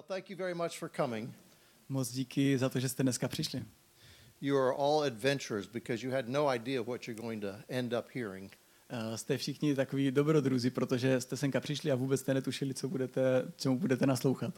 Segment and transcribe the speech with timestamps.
[0.00, 1.34] Well, thank you very much for coming.
[1.88, 3.64] Moc díky za to, že jste dneska přišli.
[4.40, 8.06] You are all adventurers because you had no idea what you're going to end up
[8.14, 8.56] hearing.
[8.92, 13.52] Uh, jste všichni takový dobrodruzi, protože jste senka přišli a vůbec jste netušili, co budete,
[13.56, 14.54] čemu budete naslouchat.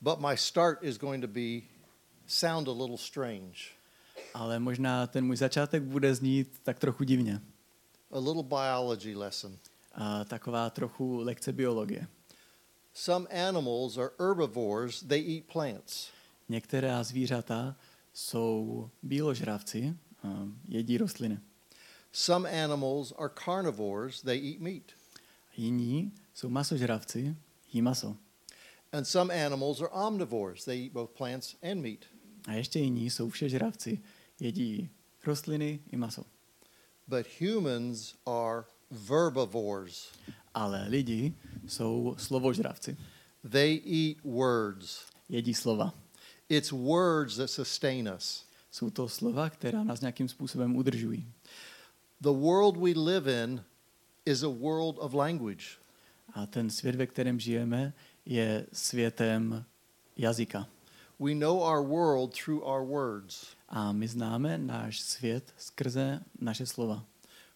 [0.00, 1.60] But my start is going to be
[2.26, 3.58] sound a little strange.
[4.34, 7.40] Ale možná ten můj začátek bude znít tak trochu divně.
[8.10, 9.58] A little biology lesson.
[9.92, 12.06] A taková trochu lekce biologie.
[12.94, 16.10] Some animals are herbivores, they eat plants.
[16.48, 17.76] Některá zvířata
[18.12, 19.96] jsou bíložravci,
[20.68, 21.38] jedí rostliny.
[22.12, 24.82] Some animals are carnivores, they eat meat.
[25.56, 27.36] Jiní jsou masožravci,
[27.72, 28.16] jí maso.
[28.92, 32.04] And some animals are omnivores, they eat both plants and meat.
[32.46, 34.02] A ještě jiní jsou všežravci,
[34.40, 34.90] jedí
[35.26, 36.24] rostliny i maso.
[37.08, 40.12] But humans are verbivores.
[40.54, 41.34] Ale lidi
[41.66, 42.96] jsou slovožravci.
[43.50, 45.06] They eat words.
[45.28, 45.94] Jedí slova.
[46.48, 48.46] It's words that sustain us.
[48.70, 51.32] Jsou to slova, která nás nějakým způsobem udržují.
[52.20, 53.64] The world we live in
[54.26, 55.66] is a world of language.
[56.32, 57.92] A ten svět, ve kterém žijeme,
[58.26, 59.64] je světem
[60.16, 60.68] jazyka.
[61.20, 63.46] We know our world through our words.
[63.68, 67.04] A my známe náš svět skrze naše slova.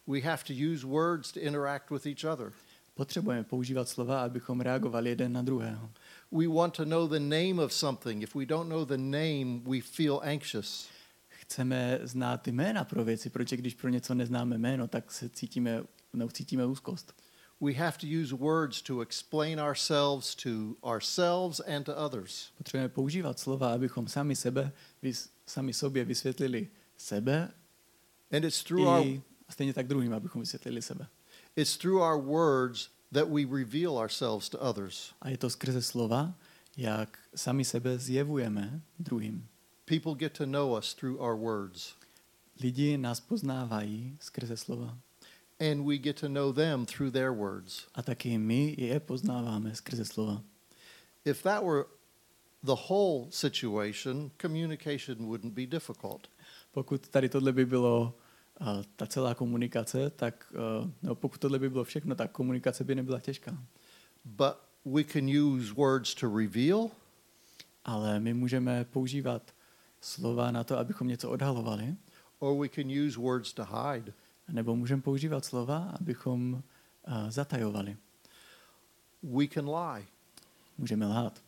[0.07, 2.53] We have to use words to interact with each other.
[2.97, 5.91] Potřebujeme používat slova, abychom reagovali jeden na druhého.
[6.33, 8.23] We want to know the name of something.
[8.23, 10.89] If we don't know the name, we feel anxious.
[11.29, 16.29] Chceme znát jména pro věci, protože když pro něco neznáme jméno, tak se cítíme, no,
[16.29, 17.15] cítíme úzkost.
[17.61, 20.51] We have to use words to explain ourselves to
[20.83, 22.51] ourselves and to others.
[22.59, 27.53] Potřebujeme používat slova, abychom sami sebe, vys, sami sobě vysvětlili sebe
[28.33, 31.07] And it's through our i a stejně tak druhým, abychom vysvětlili sebe.
[31.57, 35.15] It's through our words that we reveal ourselves to others.
[35.23, 36.35] A je to skrze slova,
[36.77, 39.49] jak sami sebe zjevujeme druhým.
[39.85, 41.95] People get to know us through our words,
[42.61, 44.99] Lidi nás poznávají skrze slova.
[45.61, 47.87] and we get to know them through their words.
[47.95, 50.43] A taky my je poznáváme skrze slova.
[51.25, 51.87] If that were
[52.63, 56.29] the whole situation, communication wouldn't be difficult.
[56.73, 58.15] Pokud tady tohle by bylo
[58.97, 60.53] ta celá komunikace, tak
[61.03, 63.59] no, pokud tohle by bylo všechno, tak komunikace by nebyla těžká.
[64.25, 66.91] But we can use words to reveal,
[67.85, 69.55] Ale my můžeme používat
[70.01, 71.95] slova na to, abychom něco odhalovali,
[72.39, 74.13] or we can use words to hide.
[74.49, 76.63] nebo můžeme používat slova, abychom uh,
[77.29, 77.97] zatajovali.
[79.23, 80.07] We can lie.
[80.79, 81.43] Můžeme lhát.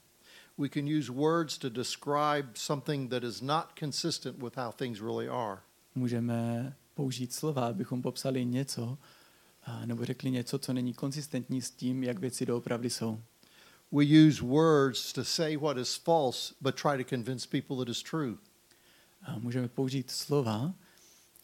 [0.58, 5.28] We can use words to describe something that is not consistent with how things really
[5.28, 5.60] are.
[5.94, 8.98] Můžeme použít slova, abychom popsali něco,
[9.84, 13.22] nebo řekli něco, co není konsistentní s tím, jak věci doopravdy jsou.
[13.92, 18.03] We use words to say what is false, but try to convince people it is
[18.03, 18.34] true.
[19.22, 20.75] A můžeme použít slova,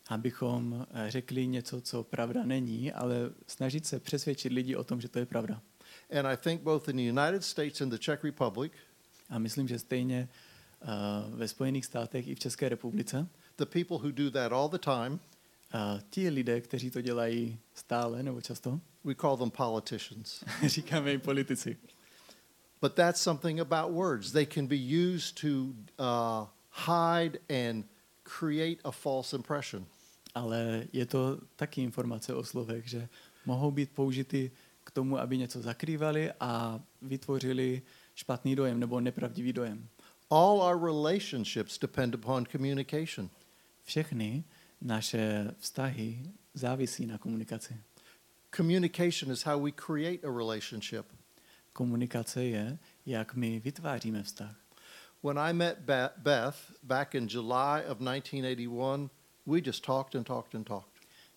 [0.08, 3.16] abychom eh, řekli něco, co pravda není, ale
[3.46, 5.62] snažit se přesvědčit lidi o tom, že to je pravda.
[6.18, 8.72] And I think both in the United States and the Czech Republic,
[9.30, 10.28] A myslím, že stejně
[10.82, 13.26] uh, ve Spojených státech i v České republice
[13.56, 15.20] the people who do that all the time,
[15.74, 20.44] uh, ti lidé, kteří to dělají stále nebo často, we call them politicians.
[20.66, 21.76] říkáme i politici.
[22.80, 24.32] But that's something about words.
[24.32, 25.48] They can be used to
[25.98, 26.46] uh,
[26.86, 27.86] hide and
[28.22, 29.86] create a false impression.
[30.34, 33.08] Ale je to taky informace o slovech, že
[33.46, 34.50] mohou být použity
[34.84, 37.82] k tomu, aby něco zakrývali a vytvořili
[38.14, 39.88] špatný dojem nebo nepravdivý dojem.
[40.30, 43.30] All our relationships depend upon communication.
[43.84, 44.44] Všechny
[44.80, 47.76] naše vztahy závisí na komunikaci.
[48.56, 51.06] Communication is how we create a relationship.
[51.72, 54.56] Komunikace je, jak my vytváříme vztah.
[55.22, 59.10] When I met Be- Beth back in July of 1981,
[59.46, 60.94] we just talked and talked and talked.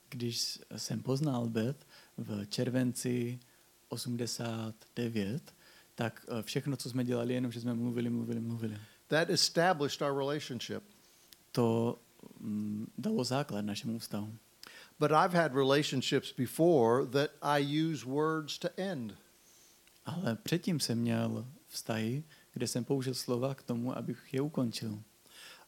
[0.09, 1.85] Když jsem poznal Beth
[2.17, 3.39] v červenci
[3.89, 5.53] 89,
[5.95, 8.77] tak eh, všechno, co jsme dělali, jenom, že jsme mluvili, mluvili, mluvili.
[9.07, 10.83] That established our relationship.
[11.51, 11.99] To
[12.97, 14.33] dalo základ našemu vztahu.
[14.99, 19.13] But I've had relationships before that I use words to end.
[20.05, 22.23] Ale předtím jsem měl vztahy,
[22.53, 24.99] kde jsem použil slova k tomu, abych je ukončil.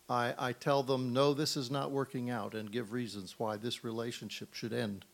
[0.10, 3.84] I, I tell them, no, this is not working out, and give reasons why this
[3.84, 5.06] relationship should end.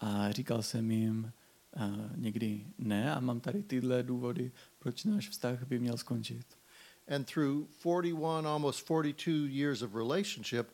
[0.00, 1.32] A říkal jsem jim
[1.76, 6.46] uh, někdy ne a mám tady tyhle důvody, proč náš vztah by měl skončit.
[7.08, 10.70] And through 41, almost 42 years of relationship,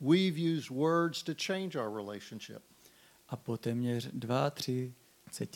[0.00, 2.62] we've used words to change our relationship.
[3.28, 4.92] A po téměř dva, tři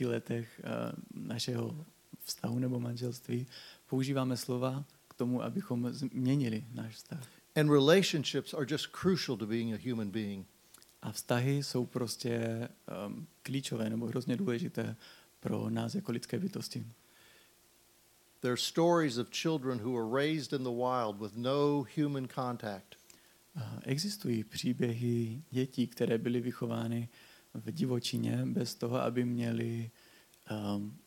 [0.06, 1.86] letech uh, našeho
[2.24, 3.46] vztahu nebo manželství,
[3.86, 7.26] používáme slova k tomu, abychom změnili náš vztah.
[7.56, 10.46] And relationships are just crucial to being a human being.
[11.02, 12.68] A vztahy jsou prostě
[13.06, 14.96] um, klíčové nebo hrozně důležité
[15.40, 16.86] pro nás jako lidské bytosti.
[18.40, 22.96] There are stories of children who were raised in the wild with no human contact.
[23.82, 27.08] Existují příběhy dětí, které byly vychovány
[27.54, 29.90] v divočině bez toho, aby měli
[30.50, 30.98] um,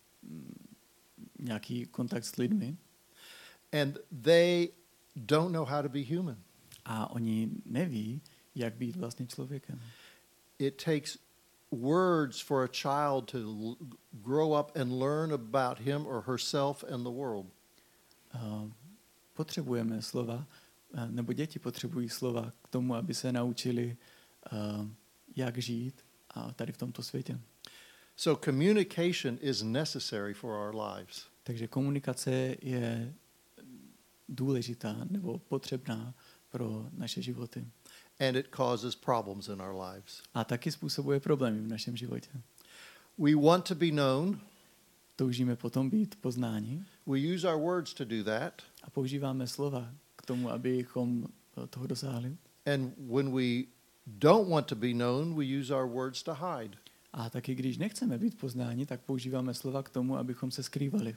[1.39, 2.77] nějaký kontakt s lidmi.
[3.81, 4.69] And they
[5.15, 6.37] don't know how to be human.
[6.85, 8.21] A oni neví,
[8.55, 9.81] jak být vlastně člověkem.
[10.59, 11.17] It takes
[11.71, 13.77] words for a child to l-
[14.11, 17.45] grow up and learn about him or herself and the world.
[18.35, 18.69] Uh,
[19.33, 20.47] potřebujeme slova,
[20.93, 23.97] uh, nebo děti potřebují slova k tomu, aby se naučili,
[24.51, 24.87] uh,
[25.35, 27.39] jak žít a tady v tomto světě.
[28.15, 31.25] So communication is necessary for our lives.
[31.43, 33.13] Takže komunikace je
[34.29, 36.13] důležitá nebo potřebná
[36.49, 37.67] pro naše životy.
[38.21, 40.21] And it causes problems in our lives.
[40.33, 42.29] A taky způsobuje problémy v našem životě.
[43.17, 44.39] We want to be known.
[45.15, 48.61] Toužíme potom být poznáni We use our words to do that.
[48.83, 51.27] a používáme slova k tomu, abychom
[51.63, 52.37] eh, toho dosáhli.
[52.73, 53.63] And when we
[54.07, 56.77] don't want to be known, we use our words to hide.
[57.13, 61.15] A taky když nechceme být poznáni, tak používáme slova k tomu, abychom se skrývali.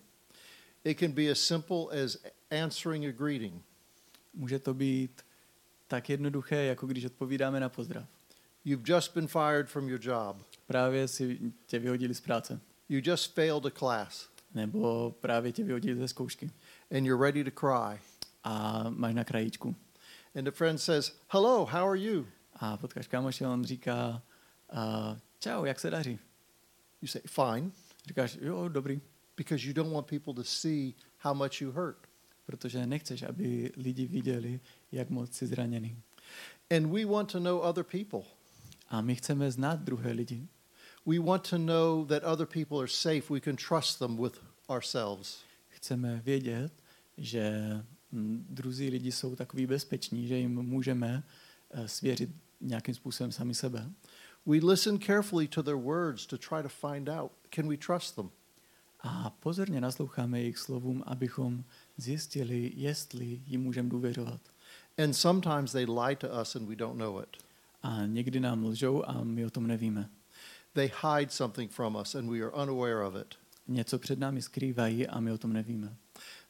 [0.84, 2.16] It can be as simple as
[2.62, 3.62] answering a greeting.
[4.34, 5.22] Může to být
[5.94, 8.04] tak jednoduché, jako když odpovídáme na pozdrav.
[8.64, 10.36] You've just been fired from your job.
[10.66, 12.60] Právě si tě vyhodili z práce.
[12.88, 16.50] You just failed a class Nebo právě tě vyhodili ze zkoušky.
[16.96, 18.00] and you're ready to cry.
[18.44, 19.76] A máš na krajíčku.
[20.38, 22.26] And the friend says, Hello, how are you?
[22.54, 24.22] A potkáš kámoše a on říká,
[24.72, 26.18] uh, čau, jak se daří?
[27.02, 27.70] You say, Fine,
[28.06, 29.00] Říkáš, jo, dobrý.
[29.36, 31.98] because you don't want people to see how much you hurt.
[32.46, 34.60] Protože nechceš, aby lidi viděli,
[34.92, 35.96] jak moc jsi zraněný.
[36.76, 38.20] And we want to know other people.
[38.88, 40.48] A my chceme znát druhé lidi.
[41.06, 43.22] We want to know that other people are safe.
[43.30, 45.38] We can trust them with ourselves.
[45.68, 46.72] Chceme vědět,
[47.18, 47.72] že
[48.12, 51.22] mm, druzí lidi jsou takový bezpeční, že jim můžeme
[51.70, 52.30] eh, svěřit
[52.60, 53.90] nějakým způsobem sami sebe.
[54.46, 58.30] We listen carefully to their words to try to find out can we trust them?
[59.00, 61.64] A pozorně nasloucháme jejich slovům, abychom
[61.96, 64.40] zjistili, jestli jim můžeme důvěřovat.
[65.04, 67.36] And sometimes they lie to us and we don't know it.
[67.82, 70.10] A někdy nám lžou a my o tom nevíme.
[70.72, 73.34] They hide something from us and we are unaware of it.
[73.68, 75.96] Něco před námi skrývají a my o tom nevíme.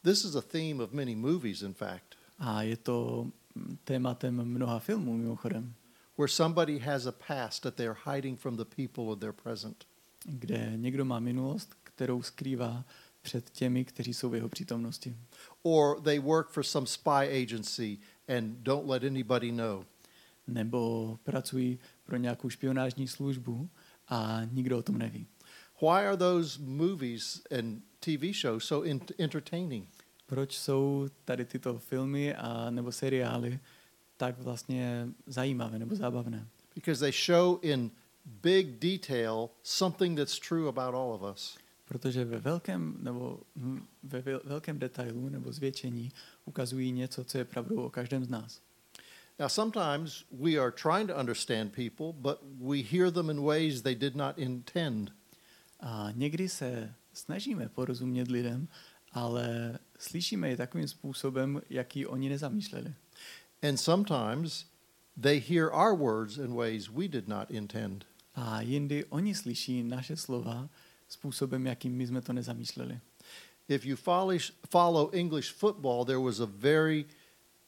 [0.02, 4.78] This is a theme of many movies, in fact, A je to mm, tématem mnoha
[4.78, 5.74] filmů mimochodem,
[6.18, 9.84] where somebody has a past that they are hiding from the people of their present.
[10.24, 12.84] kde někdo má minulost, kterou skrývá
[13.24, 15.16] před těmi, kteří jsou v jeho přítomnosti.
[15.62, 17.98] Or they work for some spy agency
[18.36, 19.84] and don't let anybody know.
[20.46, 23.68] Nebo pracují pro nějakou špionážní službu
[24.08, 25.26] a nikdo o tom neví.
[25.80, 29.88] Why are those movies and TV shows so in- entertaining?
[30.26, 33.60] Proč jsou tady tyto filmy a nebo seriály
[34.16, 36.48] tak vlastně zajímavé nebo zábavné?
[36.74, 37.90] Because they show in
[38.24, 41.63] big detail something that's true about all of us.
[41.84, 46.12] Protože ve velkém, nebo hm, ve vel- velkém detailu nebo zvětšení
[46.44, 48.60] ukazují něco, co je pravdou o každém z nás.
[49.38, 53.94] Now, sometimes we are trying to understand people, but we hear them in ways they
[53.94, 55.12] did not intend.
[55.80, 58.68] A někdy se snažíme porozumět lidem,
[59.12, 62.94] ale slyšíme je takovým způsobem, jaký oni nezamýšleli.
[63.68, 64.66] And sometimes
[65.20, 68.06] they hear our words in ways we did not intend.
[68.34, 70.68] A jindy oni slyší naše slova
[71.14, 73.00] způsobem, jakým my jsme to nezamýšleli.
[73.68, 74.38] If you follow,
[74.70, 77.06] follow English football, there was a very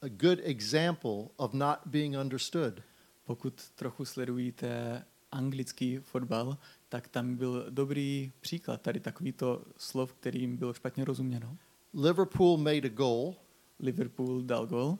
[0.01, 2.81] a good example of not being understood.
[3.25, 6.57] Pokud trochu sledujíte anglický fotbal,
[6.89, 11.57] tak tam byl dobrý příklad tady takovýto slov, kterým bylo špatně rozuměno.
[11.93, 13.35] Liverpool made a goal.
[13.79, 14.97] Liverpool dal gol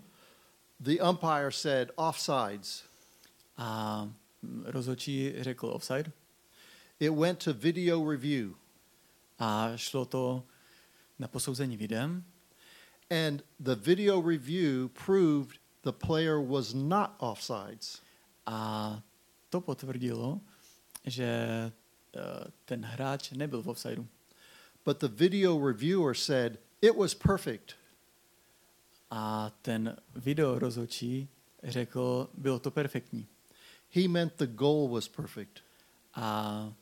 [0.79, 2.83] The umpire said offsides.
[3.57, 4.09] a
[4.63, 6.11] rozhodčí řekl offside
[6.99, 8.55] It went to video review.
[9.39, 10.43] a šlo to
[11.19, 12.23] na posouzení videem
[13.09, 18.01] And the video review proved the player was not offsides.
[18.45, 19.01] a
[19.49, 20.41] to potvrdilo,
[21.05, 21.71] že eh,
[22.65, 24.07] ten hráč nebyl v offsideu.
[24.83, 27.75] But the video reviewer said it was perfect.
[29.11, 31.29] A ten video rozhodčí
[31.63, 33.27] řekl, bylo to perfektní.
[33.89, 35.63] He meant the goal was perfect.
[36.13, 36.73] A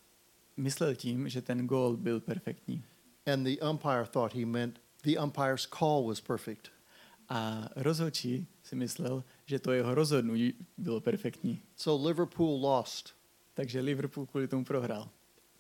[0.58, 2.84] myslel tím, že ten gól byl perfektní.
[3.34, 6.70] and the umpire thought he meant the umpire's call was perfect.
[7.30, 11.62] A rozhodčí si myslel, že to jeho rozhodnutí bylo perfektní.
[11.76, 13.16] So Liverpool lost
[13.54, 15.10] Takže Liverpool kvůli tomu prohrál.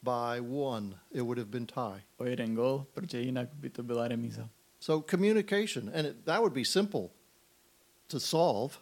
[0.04, 1.00] by one.
[1.12, 2.04] It would have been tie.
[2.18, 4.50] O jeden gol, protože jinak by to byla remíza.
[4.80, 7.10] So communication, and it, that would be simple
[8.08, 8.74] to solve.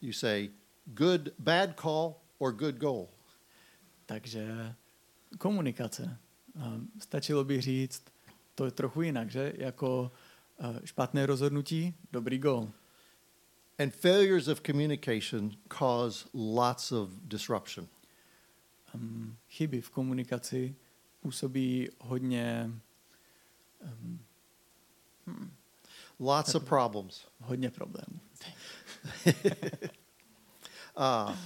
[0.00, 0.50] You say
[0.86, 3.08] good, bad call or good goal.
[4.06, 4.74] Takže
[5.38, 6.18] komunikace.
[6.98, 8.02] Stačilo by říct
[8.54, 9.52] to je trochu jinak, že?
[9.56, 10.12] Jako
[10.84, 12.70] špatné rozhodnutí, dobrý gol.
[13.78, 17.88] And failures of communication cause lots of disruption.
[18.94, 20.74] Um, chyby v komunikaci
[21.20, 22.70] působí hodně,
[23.80, 24.20] um,
[26.18, 27.26] Lots of problems.
[27.40, 28.20] hodně problémů.
[30.98, 31.36] Uh,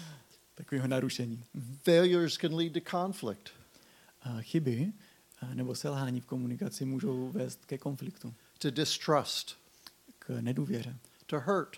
[0.54, 1.44] Takového narušení.
[1.54, 1.78] Mhm.
[1.82, 3.50] failures can lead to conflict.
[4.40, 4.92] Chyby
[5.54, 9.56] nebo selhání v komunikaci můžou vést ke konfliktu, to distrust,
[10.18, 11.76] k nedůvěře, to hurt,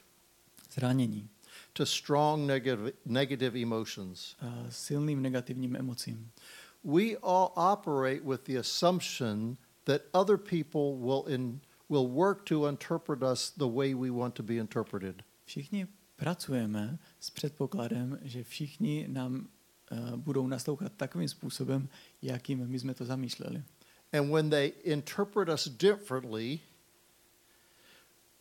[0.72, 1.28] zranění,
[1.72, 4.36] to strong negative, negative emotions.
[4.40, 6.30] a silným negativním emocím.
[6.84, 13.22] We all operate with the assumption that other people will, in, will work to interpret
[13.32, 15.22] us the way we want to be interpreted.
[15.44, 15.86] Všichni
[16.16, 19.48] pracujeme s předpokladem, že všichni nám
[20.16, 21.88] budou naslouchat takovým způsobem,
[22.22, 23.62] jakým my jsme to zamýšleli.
[24.12, 26.60] And when they interpret us differently,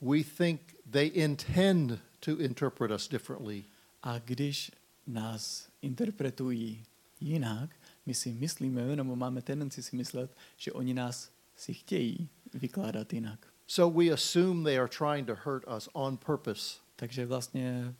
[0.01, 0.61] we think
[0.91, 3.63] they intend to interpret us differently.
[4.03, 4.71] A když
[5.07, 6.83] nás interpretují
[7.19, 7.69] jinak,
[8.05, 13.47] my si myslíme, nebo máme tendenci si myslet, že oni nás si chtějí vykládat jinak.
[13.67, 16.79] So we assume they are trying to hurt us on purpose.
[16.95, 17.93] Takže vlastně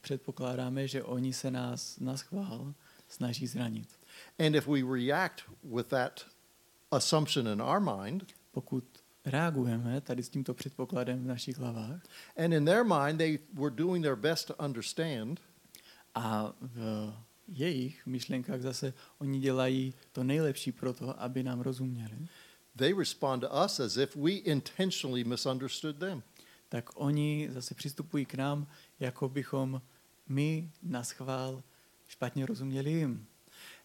[0.00, 2.74] předpokládáme, že oni se nás na schvál
[3.08, 3.88] snaží zranit.
[4.46, 6.26] And if we react with that
[6.90, 8.84] assumption in our mind, Pokud
[9.24, 12.02] reagujeme tady s tímto předpokladem v našich hlavách
[12.36, 15.40] and in their mind they were doing their best to understand,
[16.14, 17.12] a v
[17.48, 22.28] jejich myšlenkách zase oni dělají to nejlepší pro to, aby nám rozuměli,
[22.76, 26.22] they respond to us as if we intentionally misunderstood them.
[26.74, 28.66] Tak oni zase přistupují k nám,
[29.00, 29.82] jako bychom
[30.28, 31.62] my na schvál
[32.08, 33.26] špatně rozuměli jim.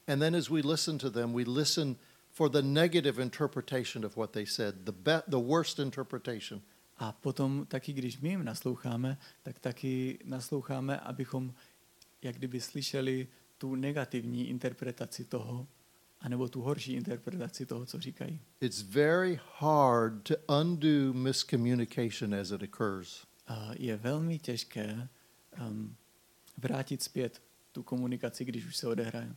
[0.08, 1.96] And then as we listen to them, we listen
[2.32, 6.62] for the negative interpretation of what they said, the, be- the worst interpretation.
[6.98, 11.54] A potom taky, když my jim nasloucháme, tak taky nasloucháme, abychom
[12.22, 13.28] jak kdyby slyšeli
[13.58, 15.68] tu negativní interpretaci toho,
[16.22, 18.40] anebo tu horší interpretaci toho, co říkají.
[18.62, 23.26] It's very hard to undo miscommunication as it occurs.
[23.74, 25.10] Je velmi těžké
[25.68, 25.96] um,
[26.58, 29.36] vrátit zpět tu komunikaci, když už se odehraje.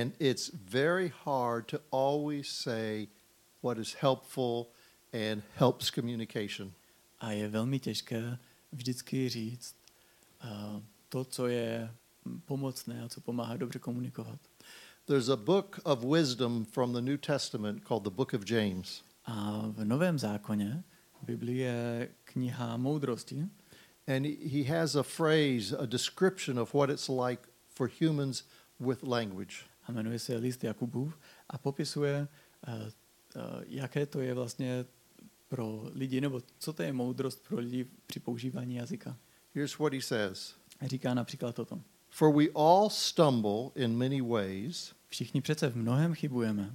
[0.00, 3.08] And it's very hard to always say
[3.62, 4.66] what is helpful
[5.12, 6.72] and helps communication.
[7.18, 8.38] A je velmi těžké
[8.72, 9.76] vždycky říct
[10.44, 14.49] uh, to, co je mm, pomocné a co pomáhá dobře komunikovat.
[15.06, 19.02] There's a book of wisdom from the New Testament called the Book of James.
[19.24, 20.84] A v Novém zákoně
[21.46, 23.48] je kniha moudrosti
[24.06, 28.44] And he has a phrase, a description of what it's like for humans
[28.80, 29.64] with language.
[29.86, 32.28] a jmenuje se List Jakubův a popisuje,
[32.68, 34.84] uh, uh, jaké to je vlastně
[35.48, 39.16] pro lidi, nebo co to je moudrost pro lidi při používání jazyka.
[39.54, 40.54] Here's what he says
[40.86, 41.80] Říká například toto.
[42.10, 46.70] For we all stumble in many ways, Všichni přece v mnohem chybujeme.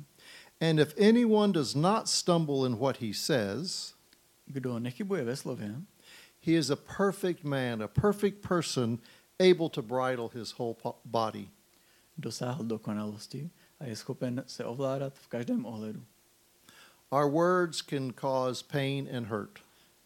[0.61, 3.93] and if anyone does not stumble in what he says,
[4.47, 5.81] Kdo nechybuje ve slově,
[6.39, 8.99] he is a perfect man, a perfect person,
[9.39, 10.75] able to bridle his whole
[11.05, 11.49] body.
[12.17, 13.49] dosáhl dokonalosti
[13.79, 16.03] a je schopen se ovládat v každém ohledu.
[17.11, 19.59] Our words can cause pain and hurt.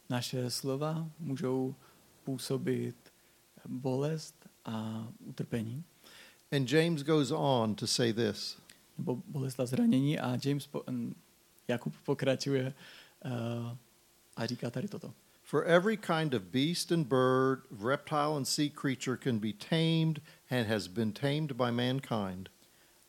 [0.09, 1.75] Naše slova můžou
[2.23, 2.95] působit
[3.65, 4.38] bolest
[4.69, 5.83] a utrpení,
[6.51, 8.57] And James goes on to say this
[8.99, 10.83] nebo bolest zranění a James po,
[11.67, 12.73] Jakub pokračuje
[13.25, 13.31] uh,
[14.35, 15.13] a říká tady toto.
[15.43, 20.67] For every kind of beast and bird, reptile and sea creature can be tamed and
[20.67, 22.49] has been tamed by mankind.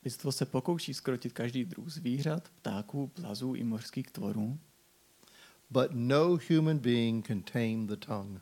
[0.05, 4.59] Lidstvo se pokouší skrotit každý druh zvířat, ptáků, plazů i mořských tvorů
[5.71, 8.40] But no human being can tame the tongue.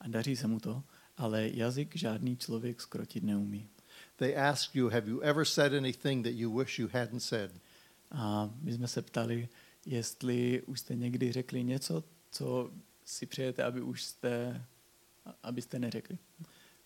[0.00, 0.82] a daří se mu to,
[1.20, 3.68] ale jazyk žádný člověk skrotit neumí.
[4.16, 7.50] They ask you, Have you ever said anything that you wish you hadn't said?
[8.10, 9.48] A my jsme se ptali,
[9.86, 12.70] jestli už jste někdy řekli něco, co
[13.04, 14.64] si přejete, aby už jste,
[15.42, 16.18] abyste neřekli.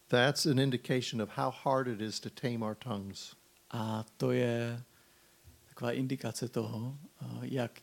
[0.08, 3.36] That's an indication of how hard it is to tame our tongues.
[3.70, 4.82] A to je
[5.68, 6.98] taková indikace toho,
[7.42, 7.80] jak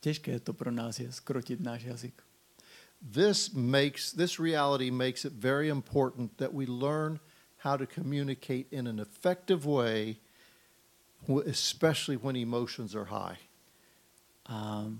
[0.00, 2.22] těžké to pro nás je skrotit náš jazyk.
[3.00, 7.20] This makes this reality makes it very important that we learn
[7.58, 10.18] how to communicate in an effective way,
[11.46, 13.38] especially when emotions are high.
[14.46, 14.90] A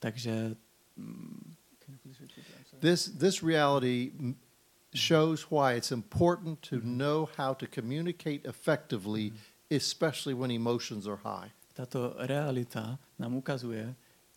[0.00, 0.56] takže
[0.98, 2.58] mm, can you please repeat that?
[2.58, 2.80] I'm sorry.
[2.80, 4.12] This this reality
[4.94, 9.32] shows why it's important to know how to communicate effectively,
[9.70, 11.52] especially when emotions are high.
[11.74, 13.94] tato realita nám ukazuje,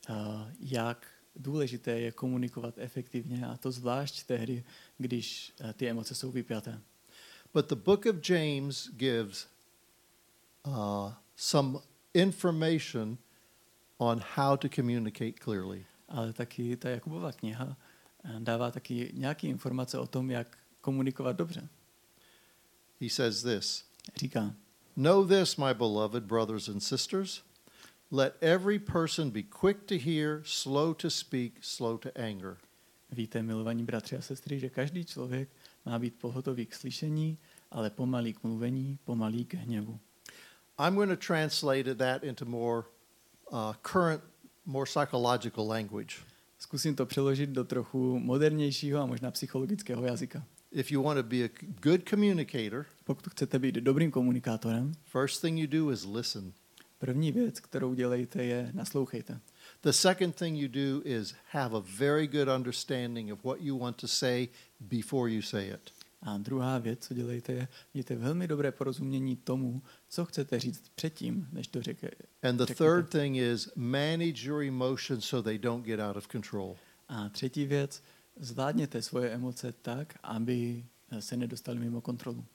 [0.10, 4.64] uh, jak důležité je komunikovat efektivně a to zvlášť tehdy,
[4.98, 6.82] když uh, ty emoce jsou vypjaté.
[7.54, 9.48] But the book of James gives
[10.68, 11.80] uh, some
[12.14, 13.18] information
[13.98, 15.86] on how to communicate clearly.
[16.08, 21.68] Ale taky ta Jakubova kniha uh, dává taky nějaké informace o tom, jak komunikovat dobře.
[23.02, 24.56] He says this Říká,
[24.96, 27.44] Know this, my beloved brothers and sisters.
[28.12, 32.58] Let every person be quick to hear, slow to speak, slow to anger.
[33.12, 35.50] víte, milovaní bratři a sestry, že každý člověk
[35.86, 37.38] má být pohotový k slyšení,
[37.72, 40.00] ale pomalý k mluvení, pomalý k hněvu.
[40.80, 42.84] I'm going to translate that into more
[43.52, 44.24] uh, current,
[44.66, 46.16] more psychological language.
[46.60, 50.44] Zkusím to přeložit do trochu modernějšího a možná psychologického jazyka.
[50.72, 51.50] If you want to be a
[51.82, 56.54] good communicator, Pokud chcete být dobrým komunikátorem, first thing you do is listen.
[56.98, 59.40] První věc, kterou dělejte, je naslouchejte.
[59.84, 63.98] The second thing you do is have a very good understanding of what you want
[63.98, 64.48] to say
[64.80, 65.92] before you say it.
[66.22, 71.48] A druhá věc, co dělejte, je mějte velmi dobré porozumění tomu, co chcete říct předtím,
[71.52, 72.10] než to řekne.
[72.44, 72.84] And the řeknete.
[72.84, 76.78] third thing is manage your emotions so they don't get out of control.
[77.08, 78.04] A třetí věc,
[78.40, 80.86] zvládněte svoje emoce tak, aby
[81.20, 82.46] se nedostali mimo kontrolu.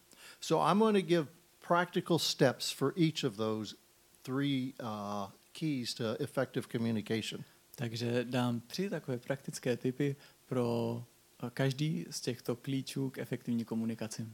[0.41, 1.29] So I'm going to give
[1.69, 3.77] practical steps for each of those
[4.23, 7.45] three uh, keys to effective communication.
[7.75, 11.05] Takže dám tři takové praktické typy pro
[11.43, 14.27] eh, každý z těchto klíčů k efektivní komunikaci.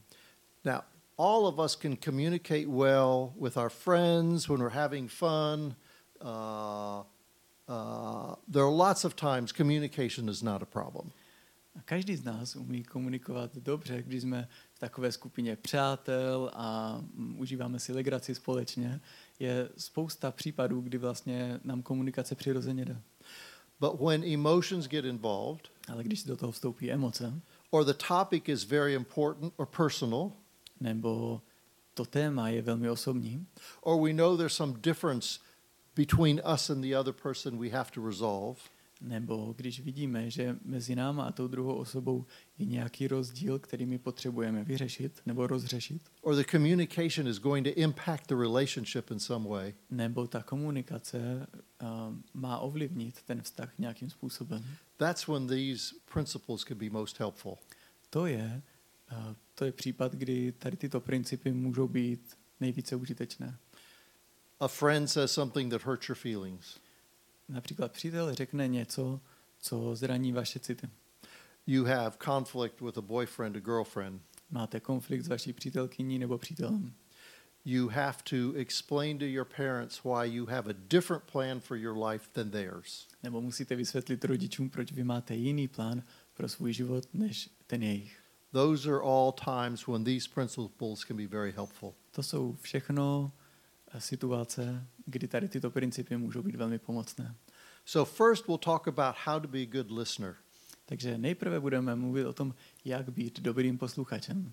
[0.64, 0.80] Now,
[1.18, 5.76] all of us can communicate well with our friends when we're having fun.
[6.20, 7.04] Uh,
[7.68, 11.12] uh, there are lots of times communication is not a problem.
[11.78, 17.40] A každý z nás umí komunikovat dobře, když jsme v takové skupině přátel a mm,
[17.40, 19.00] užíváme si legraci společně.
[19.38, 23.00] Je spousta případů, kdy vlastně nám komunikace přirozeně jde.
[23.80, 28.64] But when emotions get involved, Ale když do toho vstoupí emoce, or the topic is
[28.64, 30.32] very important or personal,
[30.80, 31.42] nebo
[31.94, 33.46] to téma je velmi osobní,
[33.80, 35.40] or we know there's some difference
[35.96, 38.58] between us and the other person we have to resolve,
[39.00, 42.26] nebo když vidíme, že mezi náma a tou druhou osobou
[42.58, 47.80] je nějaký rozdíl, který my potřebujeme vyřešit nebo rozřešit, or the communication is going to
[47.80, 51.46] impact the relationship in some way, nebo ta komunikace
[51.82, 51.88] uh,
[52.34, 54.64] má ovlivnit ten vztah nějakým způsobem,
[54.96, 57.58] that's when these principles can be most helpful.
[58.10, 58.62] to je,
[59.12, 63.58] uh, to je případ, kdy tady tyto principy můžou být nejvíce užitečné.
[64.60, 66.78] A friend says something that hurts your feelings.
[67.48, 69.20] Například přítel řekne něco,
[69.58, 70.88] co zraní vaše city.
[71.66, 74.22] You have conflict with a boyfriend, a girlfriend.
[74.50, 76.94] Máte konflikt s vaší přítelkyní nebo přítelem.
[77.64, 82.06] You have to explain to your parents why you have a different plan for your
[82.06, 83.08] life than theirs.
[83.22, 86.02] Nebo musíte vysvětlit rodičům, proč vy máte jiný plán
[86.34, 88.18] pro svůj život než ten jejich.
[88.52, 91.94] Those are all times when these principles can be very helpful.
[92.10, 93.32] To jsou všechno
[94.00, 97.34] situace, kdy tady tyto principy můžou být velmi pomocné.
[97.84, 100.36] So, first, we'll talk about how to be a good listener.
[100.86, 102.54] Takže nejprve budeme mluvit o tom,
[102.84, 104.52] jak být dobrým posluchačem.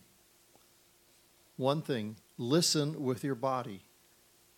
[1.58, 3.80] One thing listen with your body.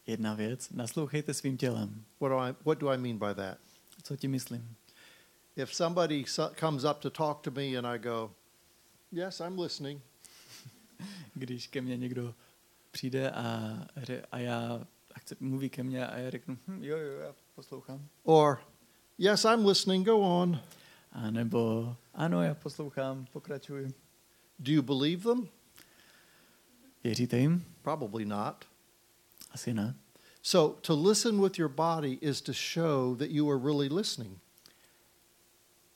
[0.08, 2.06] Jedna věc, naslouchejte svým tělem.
[2.20, 3.58] What do I, what do I mean by that?
[4.04, 4.76] Co ti myslím?
[5.56, 8.32] If somebody so- comes up to talk to me and I go,
[9.12, 10.02] Yes, I'm listening,
[11.34, 12.36] Když ke mně někdo
[12.96, 13.78] přijde a,
[14.32, 18.08] a já a chce, mluví ke mně a já řeknu, hm, jo, jo, já poslouchám.
[18.24, 18.60] or
[19.18, 20.60] Yes, I'm listening, go on.
[21.12, 23.94] A nebo ano, já poslouchám, pokračuji.
[24.60, 25.48] Do you believe them?
[27.04, 27.66] Věříte jim?
[27.82, 28.66] Probably not.
[29.52, 29.96] Asi ne.
[30.42, 34.40] So, to listen with your body is to show that you are really listening.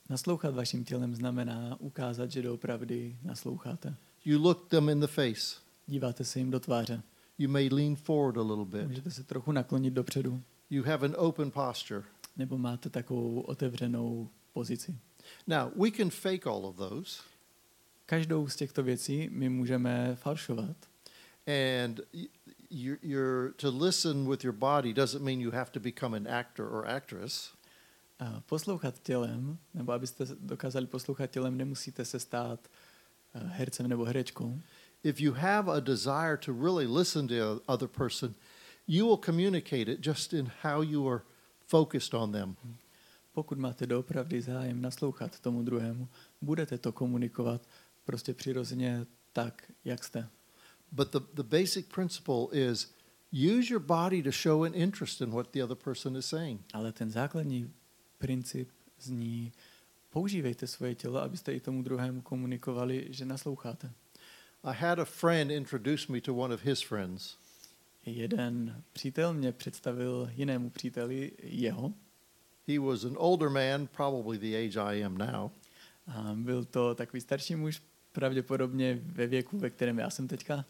[0.09, 3.95] Naslouchat vaším tělem znamená ukázat, že doopravdy nasloucháte.
[4.25, 5.68] You look them in the face.
[5.89, 7.02] Díváte se jim do tváře.
[7.38, 8.88] You may lean forward a little bit.
[8.88, 10.41] Můžete se trochu naklonit dopředu.
[10.69, 12.04] You have an open posture.
[12.38, 14.95] Nebo máte takovou otevřenou pozici.
[15.47, 17.21] Now, we can fake all of those,
[18.06, 20.78] Každou z těchto věcí my můžeme falšovat.
[21.86, 21.99] and
[22.69, 26.73] you're, you're, to listen with your body doesn't mean you have to become an actor
[26.73, 27.54] or actress.
[28.19, 32.67] A poslouchat tělem, nebo abyste dokázali poslouchat tělem, nemusíte se stát
[33.34, 34.62] eh, hercem nebo herečkou.
[35.03, 38.35] If you have a desire to really listen to the other person,
[38.88, 41.21] you will communicate it just in how you are
[41.67, 42.55] focused on them.
[43.33, 46.07] Pokud máte doopravdy zájem naslouchat tomu druhému,
[46.41, 47.62] budete to komunikovat
[48.05, 50.29] prostě přirozeně tak, jak jste.
[50.91, 52.93] But the, the basic principle is
[53.31, 56.62] use your body to show an interest in what the other person is saying.
[56.73, 57.73] Ale ten základní
[58.17, 59.53] princip zní,
[60.09, 63.91] používejte svoje tělo, abyste i tomu druhému komunikovali, že nasloucháte.
[64.63, 67.37] I had a friend introduce me to one of his friends.
[68.05, 71.93] Jeden přítel mě představil jinému příteli jeho.
[72.67, 75.51] He was an older man, probably the age I am now.
[76.07, 80.65] A byl to takový starší muž, pravděpodobně ve věku, ve kterém já jsem teďka.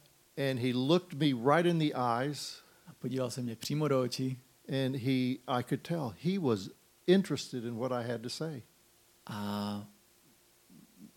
[0.51, 4.39] And he looked me right in the eyes A podíval se mě přímo do očí
[4.69, 6.69] and he I could tell he was
[7.07, 8.61] interested in what I had to say.
[9.25, 9.87] a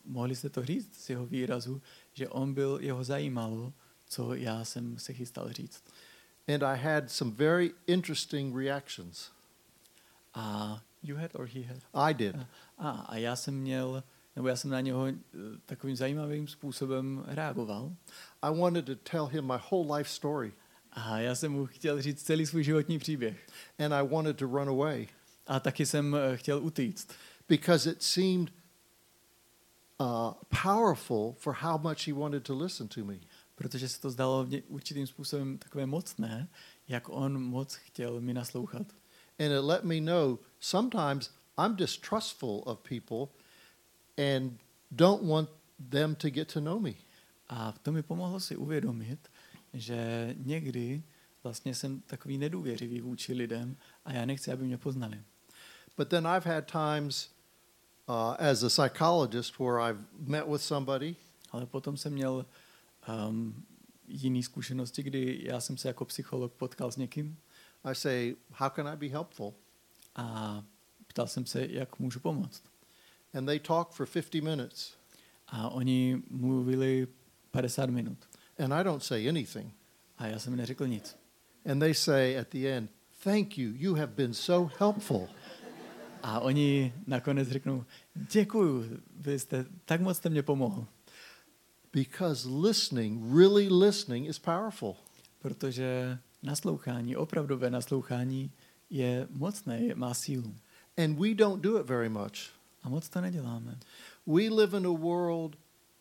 [0.05, 3.73] mohli jste to říct z jeho výrazu, že on byl, jeho zajímalo,
[4.07, 5.85] co já jsem se chystal říct.
[6.55, 9.31] And I had some very interesting reactions.
[10.35, 11.79] A you had or he had?
[11.95, 12.37] I did.
[12.79, 14.03] A, a já jsem měl,
[14.37, 15.15] nebo já jsem na něho eh,
[15.67, 17.97] takovým zajímavým způsobem reagoval.
[18.43, 20.53] I wanted to tell him my whole life story
[20.93, 23.47] A já jsem mu chtěl říct celý svůj životní příběh.
[23.79, 25.09] and I wanted to run away
[25.47, 27.13] A taky jsem eh, chtěl utíct,
[27.49, 28.62] because it seemed
[30.03, 33.19] uh, powerful for how much he wanted to listen to me.
[33.55, 36.49] protože se to zdalo určitým způsobem takové mocné,
[36.89, 38.87] jak on moc chtěl mi naslouchat.
[39.39, 43.35] And it let me know sometimes I'm distrustful of people
[44.17, 44.61] and
[44.91, 45.49] don't want
[45.91, 46.93] them to get to know me.
[47.49, 49.29] A to mi pomohlo si uvědomit,
[49.75, 51.03] že někdy
[51.43, 55.23] vlastně jsem takový nedůvěřivý vůči lidem a já nechci, aby mě poznali.
[55.97, 57.31] But then I've had times
[58.13, 61.17] uh, as a psychologist where I've met with somebody
[61.51, 62.47] Ale potom jsem měl
[63.29, 63.65] um,
[64.09, 67.39] jiné zkušenosti, kdy já jsem se jako psycholog potkal s někým
[67.85, 69.55] I say, How can I be helpful?
[70.17, 70.63] a
[71.07, 72.63] ptal jsem se, jak můžu pomoct.
[73.35, 74.95] And they talk for 50 minutes,
[75.49, 77.09] A oni mluvili
[77.51, 78.19] 50 minut
[78.59, 79.73] and I don't say anything.
[80.19, 81.17] a já jsem neřekl nic.
[81.71, 82.91] And they say at the end,
[83.25, 85.29] Thank you, you have been so helpful.
[86.23, 87.85] A oni nakonec řeknou,
[88.33, 90.87] děkuju, vy jste, tak moc jste mě pomohl.
[91.93, 94.97] Because listening, really listening, is powerful.
[95.39, 98.51] Protože naslouchání, opravdové naslouchání
[98.91, 100.55] je mocné, je, má sílu.
[101.05, 102.53] And we don't do it very much.
[102.83, 103.79] A moc to neděláme.
[104.27, 105.57] We live in a world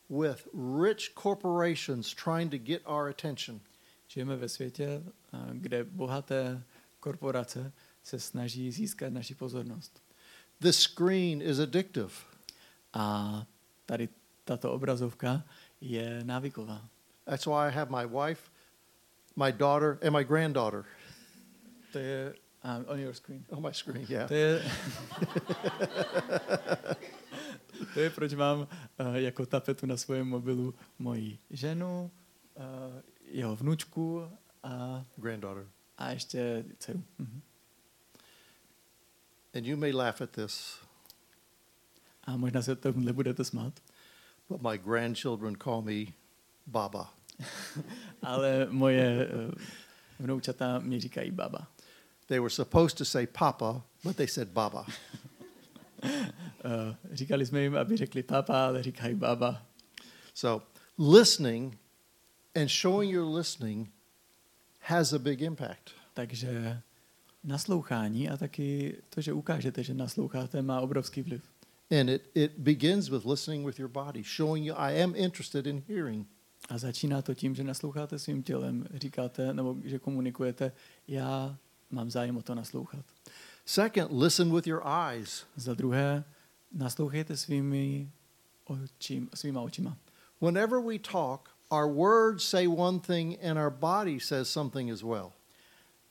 [0.09, 0.47] with
[0.83, 3.59] rich corporations trying to get our attention.
[4.07, 6.63] Žijeme ve světě, a, kde bohaté
[6.99, 10.01] korporace se snaží získat naši pozornost.
[10.61, 12.11] This screen is addictive.
[12.93, 13.45] A
[13.85, 14.09] tady
[14.43, 15.43] tato obrazovka
[15.81, 16.89] je návyková.
[17.25, 18.41] That's why I have my wife,
[19.35, 20.85] my daughter, and my granddaughter
[21.91, 23.45] To je uh, on your screen.
[23.49, 24.05] on my screen.
[24.09, 24.27] Yeah.
[24.27, 24.63] To je,
[27.93, 28.67] to je proč mám uh,
[29.15, 32.11] jako tapetu na svém mobilu moji ženu,
[32.55, 32.63] uh,
[33.25, 34.27] jeho vnučku
[34.63, 35.67] a, Granddaughter.
[35.97, 37.03] a ještě dceru.
[37.17, 37.41] Mhm.
[39.53, 40.79] And you may laugh at this,
[42.23, 43.73] A možná se tomuhle budete smát,
[44.49, 46.05] but my grandchildren call me
[46.67, 47.13] Baba.
[48.21, 49.51] ale moje uh,
[50.19, 51.67] vnoučata mi říkají baba.
[52.27, 54.85] They were supposed to say Papa, but they said Baba.
[56.03, 56.09] Uh,
[57.11, 59.65] říkali jsme jim, aby řekli papa, ale říkají baba.
[60.33, 60.65] So
[60.97, 61.77] listening
[62.55, 63.89] and showing you're listening
[64.79, 65.91] has a big impact.
[66.13, 66.81] Takže
[67.43, 71.43] naslouchání a taky to, že ukážete, že nasloucháte, má obrovský vliv.
[71.99, 75.83] And it, it begins with listening with your body, showing you I am interested in
[75.87, 76.27] hearing.
[76.69, 80.71] A začíná to tím, že nasloucháte svým tělem, říkáte, nebo že komunikujete,
[81.07, 81.57] já
[81.91, 83.05] mám zájem o to naslouchat.
[83.65, 85.45] Second, listen with your eyes.
[85.55, 86.23] Za druhé,
[86.73, 88.11] naslouchejte svými
[88.65, 89.97] očím, svýma očima.
[90.41, 95.31] Whenever we talk, our words say one thing and our body says something as well.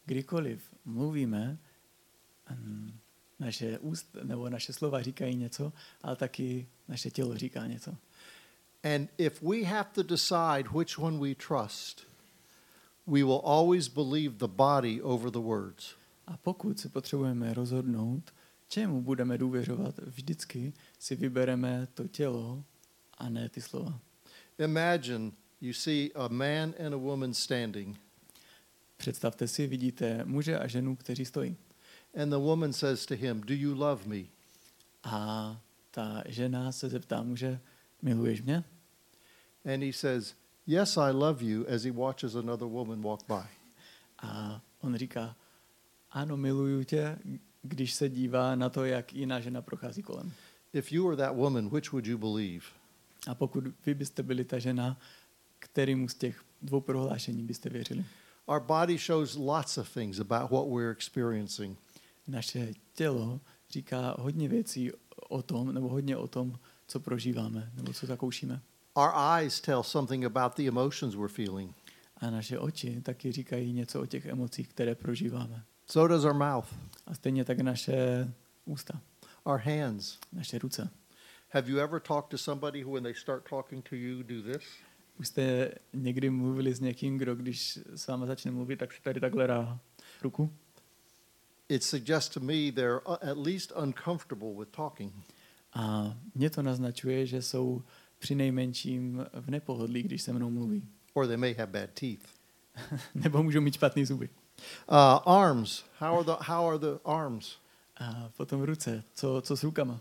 [0.07, 1.59] Kdykoliv mluvíme,
[3.39, 7.97] naše úst nebo naše slova říkají něco, ale taky naše tělo říká něco.
[8.95, 12.07] And if we have to decide which one we trust,
[13.07, 15.95] we will always believe the body over the words.
[16.27, 18.35] A pokud se potřebujeme rozhodnout,
[18.69, 22.65] čemu budeme důvěřovat, vždycky si vybereme to tělo
[23.19, 24.01] a ne ty slova.
[24.59, 28.01] Imagine you see a man and a woman standing.
[29.01, 31.57] Představte si, vidíte muže a ženu, kteří stojí.
[32.23, 34.25] And the woman says to him, Do you love me?
[35.03, 35.61] A
[35.91, 37.61] ta žena se zeptá muže,
[38.03, 38.65] miluješ mě?
[39.75, 40.35] And he says,
[40.67, 43.49] Yes, I love you, as he watches another woman walk by.
[44.19, 45.37] A on říká,
[46.11, 47.19] ano, miluju tě,
[47.63, 50.33] když se dívá na to, jak jiná žena prochází kolem.
[50.73, 52.67] If you were that woman, which would you believe?
[53.27, 55.01] A pokud vy byste byli ta žena,
[55.59, 58.05] kterému z těch dvou prohlášení byste věřili?
[58.49, 61.79] Our body shows lots of things about what we're experiencing.
[62.27, 64.93] Naše tělo říká hodně věcí
[65.29, 68.61] o tom, nebo hodně o tom, co prožíváme, nebo co zakoušíme.
[68.95, 71.75] Our eyes tell something about the emotions we're feeling.
[72.17, 75.65] A naše oči taky říkají něco o těch emocích, které prožíváme.
[75.87, 76.67] So does our mouth,
[77.07, 78.29] A stejně tak naše
[78.65, 79.01] ústa,
[79.45, 80.19] our hands.
[80.33, 80.91] naše ruce.
[81.53, 84.63] Have you ever talked to somebody who, when they start talking to you, do this?
[85.21, 89.21] Už jste někdy mluvili s někým, kdo když s váma začne mluvit, tak si tady
[89.21, 89.79] takhle dá
[90.23, 90.53] ruku?
[91.69, 95.13] It suggests to me they're uh, at least uncomfortable with talking.
[95.73, 97.83] A mě to naznačuje, že jsou
[98.19, 100.89] při nejmenším v nepohodlí, když se mnou mluví.
[101.15, 102.27] or they may have bad teeth.
[103.15, 104.29] Nebo můžou mít špatný zuby.
[104.91, 104.97] Uh,
[105.33, 105.85] arms.
[105.99, 107.57] How are the how are the arms?
[107.97, 109.05] A potom ruce.
[109.15, 110.01] Co, co s rukama?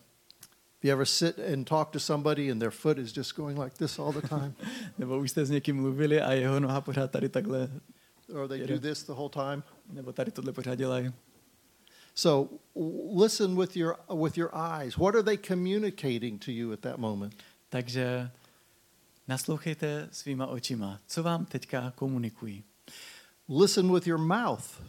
[0.83, 3.99] You ever sit and talk to somebody and their foot is just going like this
[3.99, 4.53] all the time,
[4.97, 7.69] Nebo už jste s někým mluvili a jeho noha pořád tady takhle,
[8.33, 9.63] or they do this the whole time?
[9.89, 11.13] nebo tady tohle pořád dělají.
[12.15, 12.57] So
[13.23, 14.97] listen with your with your eyes.
[14.97, 17.35] What are they communicating to you at that moment?
[17.69, 18.31] Takže
[19.27, 20.99] naslouchejte svýma očima.
[21.07, 22.63] Co vám teďka komunikují?
[23.49, 24.81] Listen with your mouth.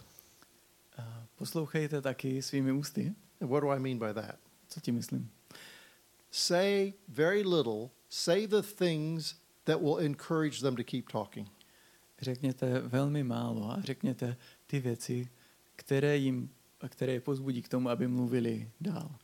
[1.36, 3.14] Poslouchejte taky svými ústy.
[3.40, 4.36] And what do I mean by that?
[4.68, 5.30] Co ti myslím?
[6.30, 7.90] Say very little.
[8.08, 11.48] Say the things that will encourage them to keep talking.
[12.20, 15.28] Řekněte velmi málo a řekněte ty věci,
[15.76, 16.50] které jim
[16.88, 19.14] které je pozbudí k tomu, aby mluvili dál.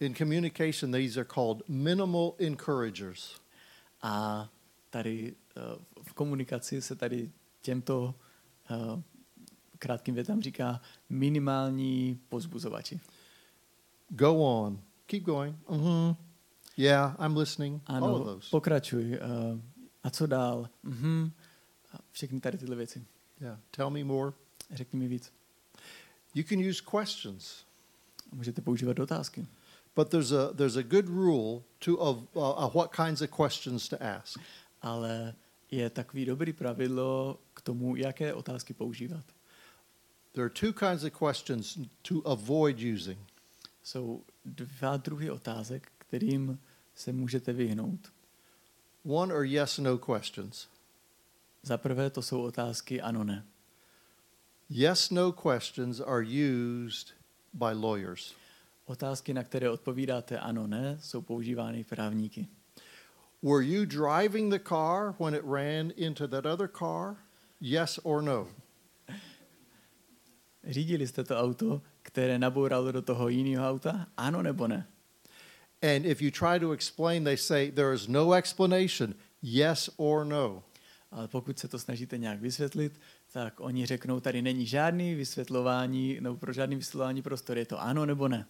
[0.00, 3.40] In communication, these are called minimal encouragers.
[4.02, 4.48] A
[4.90, 5.60] tady eh,
[6.02, 8.14] v komunikaci se tady těmto
[8.70, 9.02] eh,
[9.78, 13.00] krátkým větám říká minimální pozbuzovači.
[14.08, 14.80] Go on.
[15.06, 15.56] Keep going.
[15.66, 16.16] Mm-hmm.
[16.76, 17.82] Yeah, I'm listening.
[17.86, 18.48] All of Ano, those.
[18.50, 19.14] pokračuj.
[19.14, 19.18] eh,
[20.02, 20.68] A co dál?
[20.82, 21.32] Mhm.
[21.92, 23.04] A všechny tady tyhle věci.
[23.40, 23.58] Yeah.
[23.70, 24.32] Tell me more.
[24.70, 25.32] Řekni mi víc.
[26.34, 27.64] You can use questions,
[28.32, 29.46] Můžete používat otázky.
[29.96, 33.88] but there's a there's a good rule to of uh, uh, what kinds of questions
[33.88, 34.38] to ask.
[34.82, 35.34] Ale
[35.70, 39.24] je takový dobrý pravidlo k tomu, jaké otázky používat.
[40.32, 43.18] There are two kinds of questions to avoid using.
[43.82, 46.58] Jsou dva druhy otázek, kterým
[46.94, 48.12] se můžete vyhnout.
[49.04, 50.68] One are yes no questions.
[51.62, 53.44] Za prvé to jsou otázky ano ne.
[54.70, 57.14] Yes no questions are used
[57.52, 58.34] by lawyers.
[58.86, 62.48] Otázky, na které odpovídáte ano ne, jsou používány právníky.
[63.42, 67.16] Were you driving the car when it ran into that other car?
[67.60, 68.48] Yes or no?
[70.64, 74.06] Řídili jste to auto, které nabouralo do toho jiného auta?
[74.16, 74.86] Ano nebo ne?
[75.82, 80.62] And if you try to explain, they say there is no explanation, yes or no.
[81.10, 83.00] Ale pokud se to snažíte nějak vysvětlit,
[83.32, 88.06] tak oni řeknou, tady není žádný vysvětlování, nebo pro žádný vysvětlování prostor, je to ano
[88.06, 88.46] nebo ne.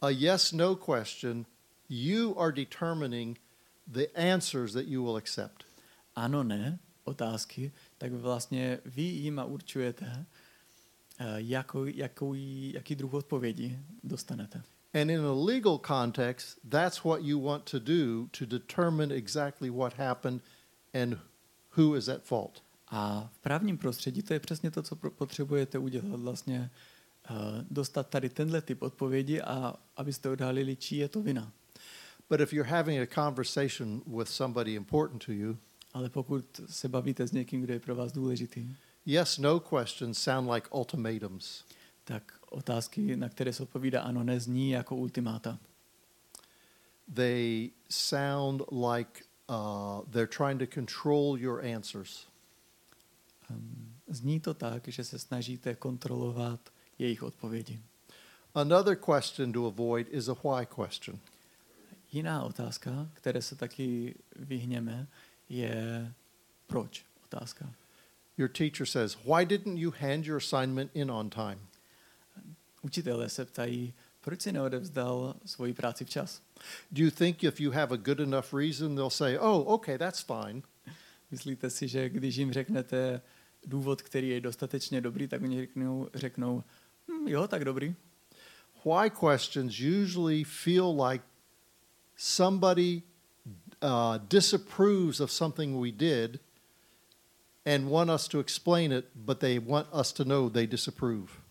[0.00, 1.46] A yes no question,
[1.88, 3.40] you are determining
[3.86, 5.64] the answers that you will accept.
[6.16, 10.26] Ano, ne, otázky, tak vlastně vy jima určujete,
[11.18, 12.34] eh, jakou, jakou,
[12.72, 14.62] jaký druh odpovědi dostanete.
[14.94, 19.92] And in a legal context, that's what you want to do to determine exactly what
[19.92, 20.40] happened
[20.94, 21.18] and
[21.76, 22.62] who is at fault.
[22.90, 26.70] A v právním prostředí to je přesně to, co potřebujete udělat, vlastně
[27.30, 27.34] eh,
[27.70, 31.52] dostat tady tenhle typ odpovědi a abyste odhalili, čí je to vina.
[32.30, 35.56] But if you're having a conversation with somebody important to you,
[35.92, 40.50] Ale pokud se bavíte s někým, kdo je pro vás důležitý, yes no questions sound
[40.50, 41.64] like ultimatums.
[42.04, 45.58] tak otázky, na které se odpovídá ano, nezní jako ultimáta.
[47.14, 52.26] They sound like uh, they're trying to control your answers.
[53.50, 56.60] Um, zní to tak, že se snažíte kontrolovat
[56.98, 57.80] jejich odpovědi.
[58.54, 61.18] Another question to avoid is a why question.
[62.12, 65.06] Jiná otázka, které se taky vyhněme,
[65.48, 66.12] je
[66.66, 67.72] proč otázka.
[68.38, 71.67] Your teacher says, Why didn't you hand your assignment in on time?
[72.82, 76.42] Učitelé se ptají, proč si neodevzdal svoji práci včas?
[76.90, 80.20] Do you think if you have a good enough reason, they'll say, Oh, okay, that's
[80.20, 80.62] fine?
[81.30, 83.20] Myslíte si, že když jim řeknete,
[83.66, 86.64] důvod, který je dostatečně dobrý, tak oni řeknou, řeknou
[87.08, 87.94] hm, jo, tak dobrý.
[88.84, 91.24] Why questions usually feel like
[92.16, 93.02] somebody
[93.82, 96.40] uh, disapproves of something we did
[97.66, 101.47] and want us to explain it, but they want us to know they disapprove.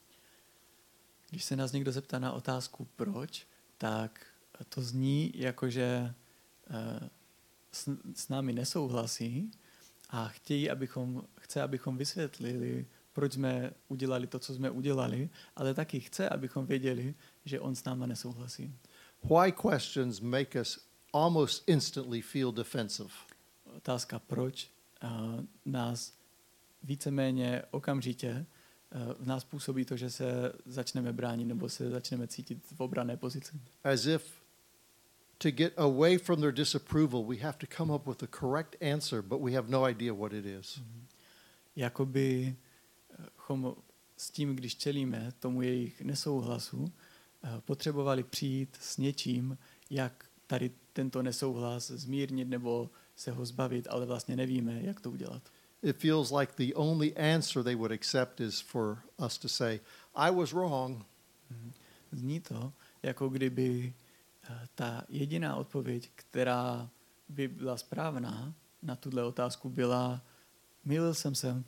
[1.30, 4.26] Když se nás někdo zeptá na otázku proč, tak
[4.70, 6.14] to zní jako, že
[6.70, 7.08] uh,
[7.72, 9.52] s, s námi nesouhlasí
[10.10, 16.00] a chtějí, abychom, chce, abychom vysvětlili, proč jsme udělali to, co jsme udělali, ale taky
[16.00, 18.76] chce, abychom věděli, že on s náma nesouhlasí.
[19.24, 23.10] Why questions make us almost instantly feel defensive.
[23.64, 24.72] Otázka proč
[25.04, 25.10] uh,
[25.66, 26.14] nás
[26.84, 28.46] víceméně okamžitě
[29.20, 33.60] v nás působí to, že se začneme bránit nebo se začneme cítit v obrané pozici.
[33.84, 34.42] As if
[35.38, 39.22] to get away from their disapproval, we have to come up with the correct answer,
[39.22, 40.82] but we have no idea what it is.
[41.76, 42.56] Jakoby
[43.38, 43.76] chom
[44.18, 46.92] s tím, když čelíme tomu jejich nesouhlasu,
[47.44, 49.58] eh, potřebovali přijít s něčím,
[49.90, 55.52] jak tady tento nesouhlas zmírnit nebo se ho zbavit, ale vlastně nevíme, jak to udělat.
[55.84, 59.80] It feels like the only answer they would accept is for us to say,
[60.16, 61.06] I was wrong.
[62.12, 63.94] Zní to, jako kdyby
[64.50, 66.90] eh, ta jediná odpověď, která
[67.30, 70.22] by byla správná na tuhle otázku, byla
[70.86, 71.64] milil jsem se.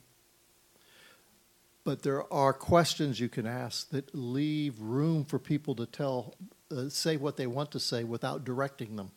[1.84, 6.32] But there are questions you can ask that leave room for people to tell,
[6.70, 9.10] uh, say what they want to say without directing them.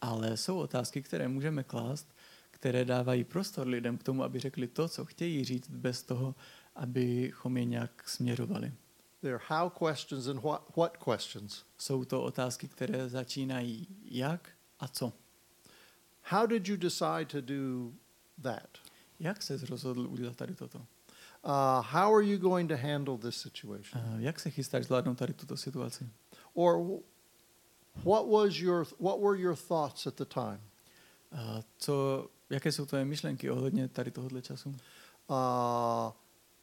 [0.00, 2.08] Ale jsou otázky, které můžeme klást,
[2.60, 6.34] které dávají prostor lidem k tomu, aby řekli to, co chtějí říct, bez toho,
[6.76, 8.72] abychom je nějak směřovali.
[9.20, 11.64] There are how questions and what, what questions.
[11.78, 14.48] Jsou to otázky, které začínají jak
[14.80, 15.12] a co.
[16.22, 17.92] How did you decide to do
[18.42, 18.78] that?
[19.20, 20.78] Jak se rozhodl udělat tady toto?
[20.78, 20.84] Uh,
[21.82, 24.02] how are you going to handle this situation?
[24.02, 26.08] A jak se chystáš zvládnout tady tuto situaci?
[26.54, 27.00] Or
[28.04, 30.60] what was your what were your thoughts at the time?
[31.32, 34.68] A co, jaké jsou tvoje myšlenky ohledně tady tohohle času?
[34.68, 34.76] Uh,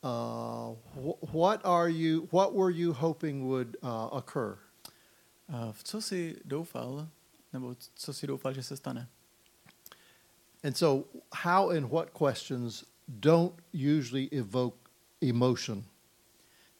[0.03, 4.57] uh, wh- what are you what were you hoping would uh, occur?
[5.47, 7.07] A v co jsi doufal,
[7.53, 9.07] nebo co si doufal, že se stane?
[10.63, 14.77] And so how and what questions don't usually evoke
[15.21, 15.83] emotion.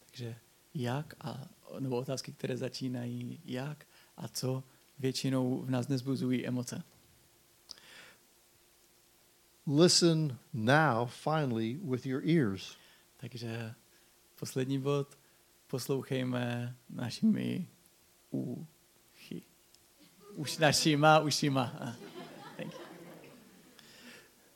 [0.05, 0.35] Takže
[0.73, 1.47] jak a,
[1.79, 3.85] nebo otázky, které začínají jak
[4.17, 4.63] a co
[4.99, 6.83] většinou v nás nezbuzují emoce.
[9.69, 12.77] Listen now finally with your ears.
[13.17, 13.73] Takže
[14.39, 15.07] poslední bod,
[15.67, 17.67] poslouchejme našimi
[18.31, 19.41] uchy.
[20.35, 21.95] Už našima ušima.
[22.57, 22.79] Thank you.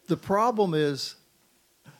[0.08, 1.16] The problem is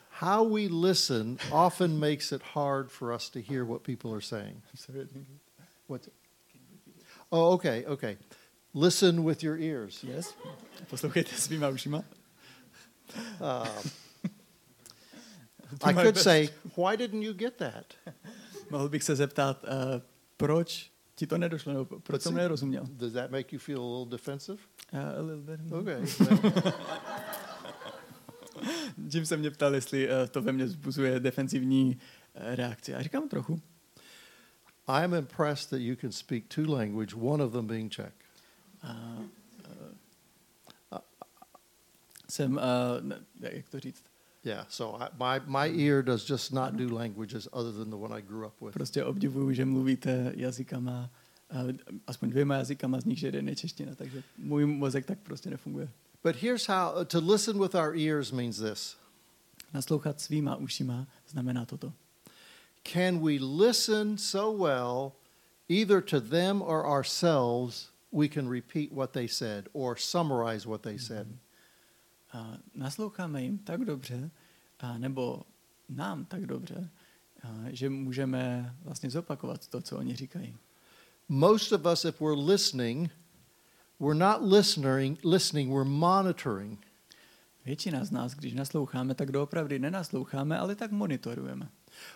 [0.10, 4.62] how we listen often makes it hard for us to hear what people are saying.
[5.88, 6.08] What's
[7.30, 8.18] Oh, okay, okay.
[8.74, 10.04] Listen with your ears.
[10.04, 10.34] Yes?
[10.90, 12.04] Poslouchejte svýma ušima.
[15.80, 17.94] Do I could say, why didn't you get that?
[18.70, 20.02] Mohl bych se zeptat, uh,
[20.38, 22.84] proč ti to nedošlo, nebo proč jsem nerozuměl?
[22.90, 24.58] Does that make you feel a little defensive?
[24.94, 25.72] Uh, a little bit.
[25.72, 26.04] Okay.
[29.14, 31.98] Jim se mě ptal, jestli uh, to ve mně vzbuzuje defensivní
[32.34, 32.96] uh, reakci.
[32.96, 33.62] A říkám trochu.
[34.88, 38.14] I am impressed that you can speak two language, one of them being Czech.
[38.84, 39.26] Uh, uh,
[42.32, 44.04] jsem, uh, jak to říct,
[44.44, 48.12] Yeah, so I, my, my ear does just not do languages other than the one
[48.12, 48.74] I grew up with.
[48.74, 51.10] prostě obdivuju, že mluvíte jazykama,
[51.54, 51.72] uh,
[52.08, 55.90] aspoň dvěma jazykama, z nich jeden je čeština, takže můj mozek tak prostě nefunguje.
[56.24, 58.98] But here's how to listen with our ears means this
[59.74, 61.94] Naslouchat svýma ušima znamená toto.
[62.84, 65.12] Can we listen so well,
[65.70, 71.00] either to them or ourselves, we can repeat what they said or summarize what they
[71.00, 71.28] said?
[72.34, 74.32] A nasloucháme jim tak dobře,
[74.80, 75.44] a nebo
[75.90, 76.90] nám tak dobře,
[77.44, 80.58] a že můžeme vlastně zopakovat to, co oni říkají.
[81.30, 83.12] Most of us, if we're listening,
[84.00, 86.88] we're not listening, listening, we're monitoring.
[87.66, 91.70] Většina z nás, když nasloucháme, tak doopravdy nenasloucháme, ale tak monitorujeme.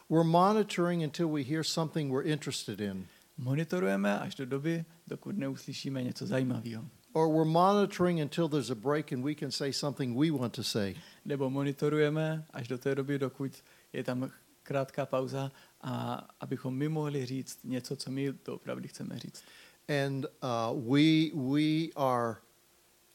[0.09, 3.07] We're monitoring until we hear something we're interested in.
[3.38, 6.86] Monitorujeme až do doby, dokud neuslyšíme něco zajímavého.
[7.16, 10.63] Or we're monitoring until there's a break and we can say something we want to
[10.63, 10.95] say.
[11.26, 13.51] Nebo monitorujeme až do té doby, dokud
[13.93, 14.32] je tam
[14.63, 15.51] krátká pauza,
[15.82, 19.43] a abychom my mohli říct něco, co my doopravdy chceme říct.
[19.88, 22.36] And uh, we, we are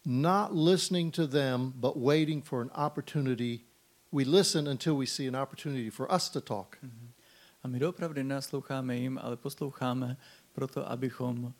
[0.06, 3.60] not listening to them, but waiting for an opportunity
[4.12, 6.78] We listen until we see an opportunity for us to talk.
[7.62, 10.16] A my doopravdy nenasloucháme jim, ale posloucháme
[10.52, 11.54] proto, abychom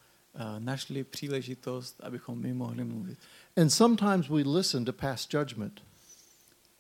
[0.59, 3.19] našli příležitost, abychom my mohli mluvit.
[3.57, 5.83] And sometimes we listen to pass judgment.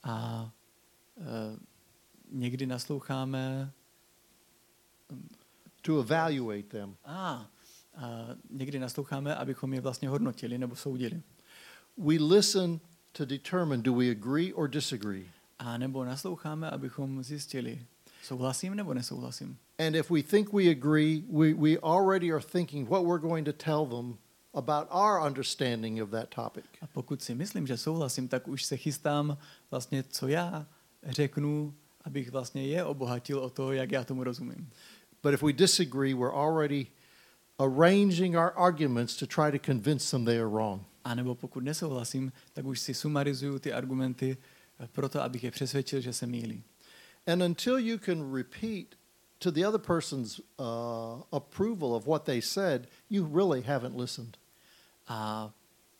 [0.02, 0.50] A
[1.16, 1.24] uh,
[2.30, 3.72] někdy nasloucháme
[5.82, 6.96] to evaluate them.
[7.04, 7.50] a,
[7.96, 11.22] a někdy nasloucháme, abychom je vlastně hodnotili nebo soudili.
[11.96, 12.80] We listen
[13.12, 15.26] to determine do we agree or disagree.
[15.58, 17.86] A nebo nasloucháme, abychom zjistili,
[18.22, 19.58] souhlasím nebo nesouhlasím.
[19.80, 23.52] And if we think we agree, we, we already are thinking what we're going to
[23.52, 24.18] tell them
[24.52, 26.64] about our understanding of that topic.
[26.82, 29.38] A pokud si myslím, že souhlasím, tak už se chystám
[29.70, 30.66] vlastně, co já
[31.04, 31.74] řeknu,
[32.04, 34.70] abych vlastně je obohatil o to, jak já tomu rozumím.
[35.22, 36.86] But if we disagree, we're already
[37.58, 40.82] arranging our arguments to try to convince them they are wrong.
[41.04, 44.36] A nebo pokud nesouhlasím, tak už si sumarizuju ty argumenty
[44.80, 46.62] eh, proto, abych je přesvědčil, že se mýlí.
[47.26, 48.99] And until you can repeat
[49.40, 54.36] to the other person's uh, approval of what they said, you really haven't listened.
[55.08, 55.50] A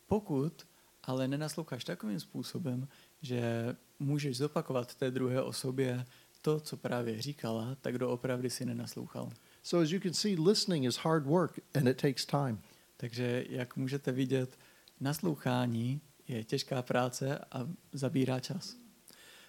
[0.07, 0.67] pokud
[1.05, 2.89] ale nenasloucháš takovým způsobem,
[3.23, 6.07] že můžeš zopakovat té druhé osobě
[6.43, 9.33] to, co právě říkala, tak doopravdy si nenaslouchal.
[9.63, 12.61] So as you can see, listening is hard work and it takes time.
[12.97, 14.59] Takže jak můžete vidět,
[15.01, 18.77] naslouchání je těžká práce a zabírá čas.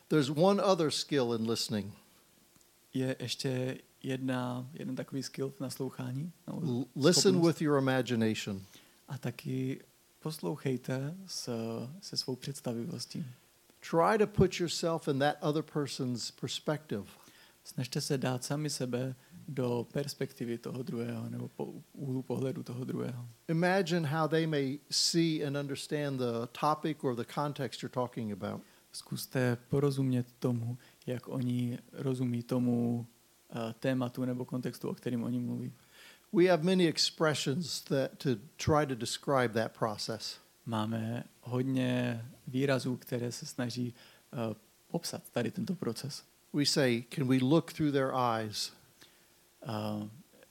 [0.07, 2.01] There's one other skill in listening.
[2.93, 6.31] Je ještě jedna, jeden takový skill v naslouchání.
[6.47, 7.47] Nebo listen schopnost.
[7.47, 8.61] with your imagination.
[9.07, 9.81] A taky
[10.19, 11.49] poslouchejte s,
[12.01, 13.25] se svou představivostí.
[13.89, 17.03] Try to put yourself in that other person's perspective.
[17.63, 19.15] Snažte se dát sami sebe
[19.47, 23.25] do perspektivy toho druhého nebo po úhlu pohledu toho druhého.
[23.47, 28.61] Imagine how they may see and understand the topic or the context you're talking about.
[28.91, 30.77] Zkuste porozumět tomu,
[31.08, 33.08] jak oni rozumí tomu
[33.49, 35.74] uh, tématu nebo kontextu, o kterém oni mluví.
[36.34, 38.30] We have many expressions that to
[38.66, 40.39] try to describe that process.
[40.66, 43.93] Máme hodně výrazů, které se snaží
[44.34, 44.56] uh,
[44.91, 46.24] popsat tady tento proces.
[46.54, 48.74] We say, can we look through their eyes?
[49.68, 50.08] Uh,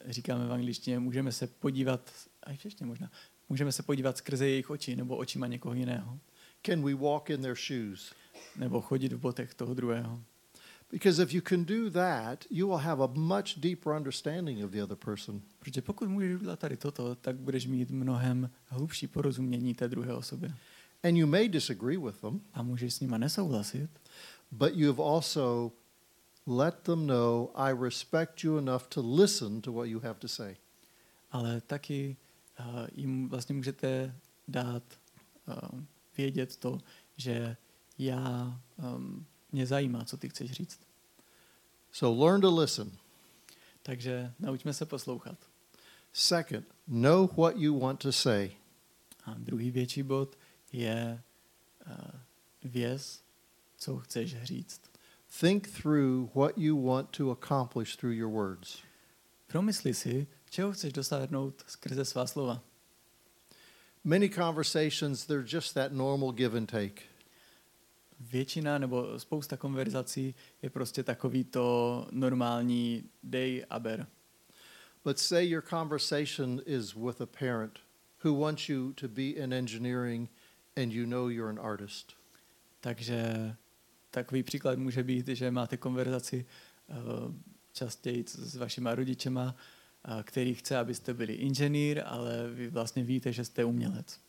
[0.07, 2.11] říkáme v angličtině, můžeme se podívat,
[2.43, 3.11] a ještě možná,
[3.49, 6.19] můžeme se podívat skrze jejich oči nebo očima někoho jiného.
[6.67, 8.13] Can we walk in their shoes?
[8.57, 10.23] Nebo chodit v botech toho druhého.
[10.91, 14.83] Because if you can do that, you will have a much deeper understanding of the
[14.83, 15.43] other person.
[15.59, 20.55] Protože pokud můžeš udělat tady toto, tak budeš mít mnohem hlubší porozumění té druhé osobě.
[21.03, 23.91] And you may disagree with them, A můžeš s nima nesouhlasit,
[24.51, 25.73] but you've also
[26.47, 30.57] let them know I respect you enough to listen to what you have to say.
[31.31, 32.17] ale taky
[32.61, 34.15] uh, jim vlastně můžete
[34.49, 34.83] dát
[35.49, 35.81] uh,
[36.17, 36.79] vědět to,
[37.17, 37.57] že
[37.99, 38.61] já,
[38.97, 40.81] um, mě zajímá, co ty chceš říct.
[41.93, 42.91] So learn to listen.
[43.83, 45.39] Takže naučme se poslouchat.
[46.13, 48.51] Second, know what you want to say.
[49.25, 50.39] A druhý větší bod
[50.73, 51.23] je
[51.87, 51.95] uh,
[52.63, 53.23] věz,
[53.77, 54.81] co chceš říct.
[55.41, 58.79] Think through what you want to accomplish through your words.
[59.47, 62.63] Promysli si, čeho chceš dosáhnout skrze svá slova.
[64.05, 67.10] Many conversations, they're just that normal give and take.
[68.21, 74.07] Většina nebo spousta konverzací je prostě takový to normální dej a ber.
[75.05, 77.79] But say your conversation is with a parent
[78.25, 80.31] who wants you to be in engineering
[80.77, 82.13] and you know you're an artist.
[82.81, 83.55] Takže
[84.11, 86.47] takový příklad může být, že máte konverzaci
[86.89, 87.35] uh,
[87.73, 89.57] častěji s vašima rodičema,
[90.09, 94.21] uh, který chce, abyste byli inženýr, ale vy vlastně víte, že jste umělec.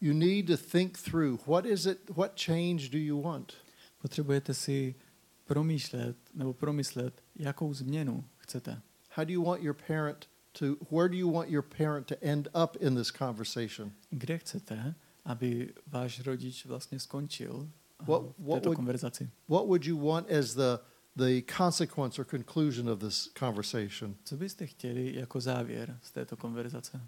[0.00, 3.52] You need to think through what is it, what change do you want?
[4.02, 4.94] Potřebujete si
[5.44, 8.80] promýšlet nebo promyslet, jakou změnu chcete.
[9.10, 12.48] How do you want your parent to, where do you want your parent to end
[12.64, 13.92] up in this conversation?
[14.10, 14.94] Kde chcete,
[15.24, 17.54] aby váš rodič vlastně skončil
[18.00, 19.30] uh, What- what této would- konverzaci?
[19.48, 20.78] What would you want as the,
[21.16, 24.14] the consequence or conclusion of this conversation?
[24.24, 27.00] Co byste chtěli jako závěr z této konverzace?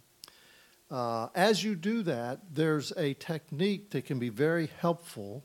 [0.93, 5.43] Uh, as you do that, there's a technique that can be very helpful,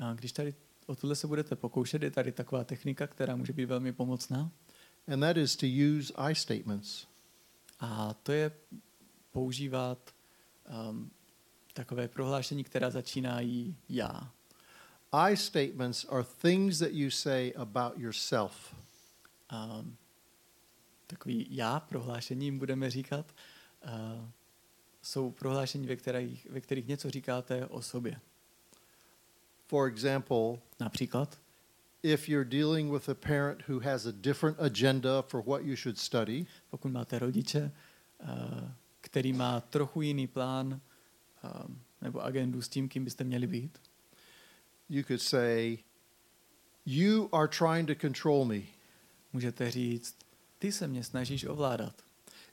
[0.00, 0.54] A když tady
[0.86, 4.50] o tohle se budete pokoušet, je tady taková technika, která může být velmi pomocná.
[5.08, 7.06] and that is to use I statements.
[7.80, 8.50] A to je
[9.32, 10.10] používat
[10.90, 11.10] um,
[11.74, 14.32] takové prohlášení, která začínají já.
[15.12, 18.74] I statements are things that you say about yourself.
[19.52, 19.96] Um,
[21.06, 23.34] takový já prohlášení jim budeme říkat.
[23.84, 24.28] Uh,
[25.06, 28.20] jsou prohlášení, ve kterých, ve kterých něco říkáte o sobě.
[29.66, 31.40] For example, Například,
[32.02, 35.98] if you're dealing with a parent who has a different agenda for what you should
[35.98, 37.72] study, Pokud máte rodiče,
[38.20, 40.80] eh, který má trochu jiný plán
[41.44, 41.48] eh,
[42.02, 43.78] nebo agendu s tím, kým byste měli být,
[44.88, 45.78] you could say,
[46.86, 48.60] You are trying to control me.
[49.32, 50.16] můžete říct,
[50.58, 52.02] ty se mě snažíš ovládat.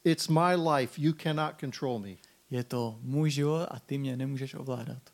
[0.03, 1.01] It's my life.
[1.01, 2.15] You cannot control me.
[2.53, 5.13] Je to můj život a ty mě nemůžeš ovládat.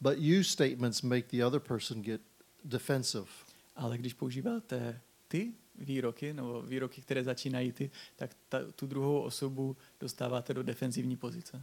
[0.00, 2.20] But you statements make the other person get
[2.64, 3.26] defensive.
[3.76, 9.76] Ale když používáte ty výroky, nebo výroky, které začínají ty, tak ta, tu druhou osobu
[10.00, 11.62] dostáváte do defenzivní pozice.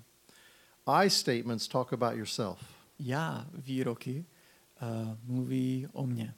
[0.86, 2.60] I statements talk about yourself.
[3.00, 4.26] Já výroky
[4.82, 6.34] uh, mluví o mně.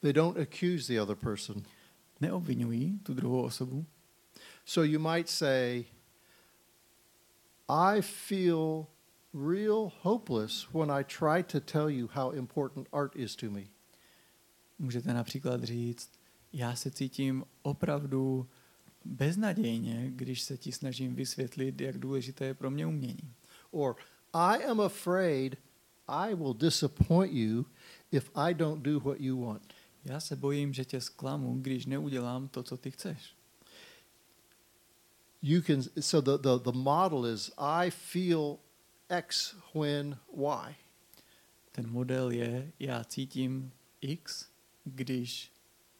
[0.00, 1.62] They don't accuse the other person.
[2.20, 3.86] Neobvinují tu druhou osobu.
[4.64, 5.84] So you might say,
[7.70, 8.86] I feel
[9.32, 13.62] real hopeless when I try to tell you how important art is to me.
[14.78, 16.10] Můžete například říct,
[16.52, 18.48] já se cítím opravdu
[19.04, 23.34] beznadějně, když se ti snažím vysvětlit, jak důležité je pro mě umění.
[23.70, 23.96] Or,
[24.32, 25.56] I am afraid
[26.08, 27.66] I will disappoint you
[28.12, 29.74] if I don't do what you want.
[30.04, 33.39] Já se bojím, že tě zklamu, když neudělám to, co ty chceš.
[35.42, 38.58] You can so the, the, the model is I feel
[39.08, 40.76] X when Y.
[41.72, 44.46] Ten model je, já cítím X,
[44.84, 45.52] když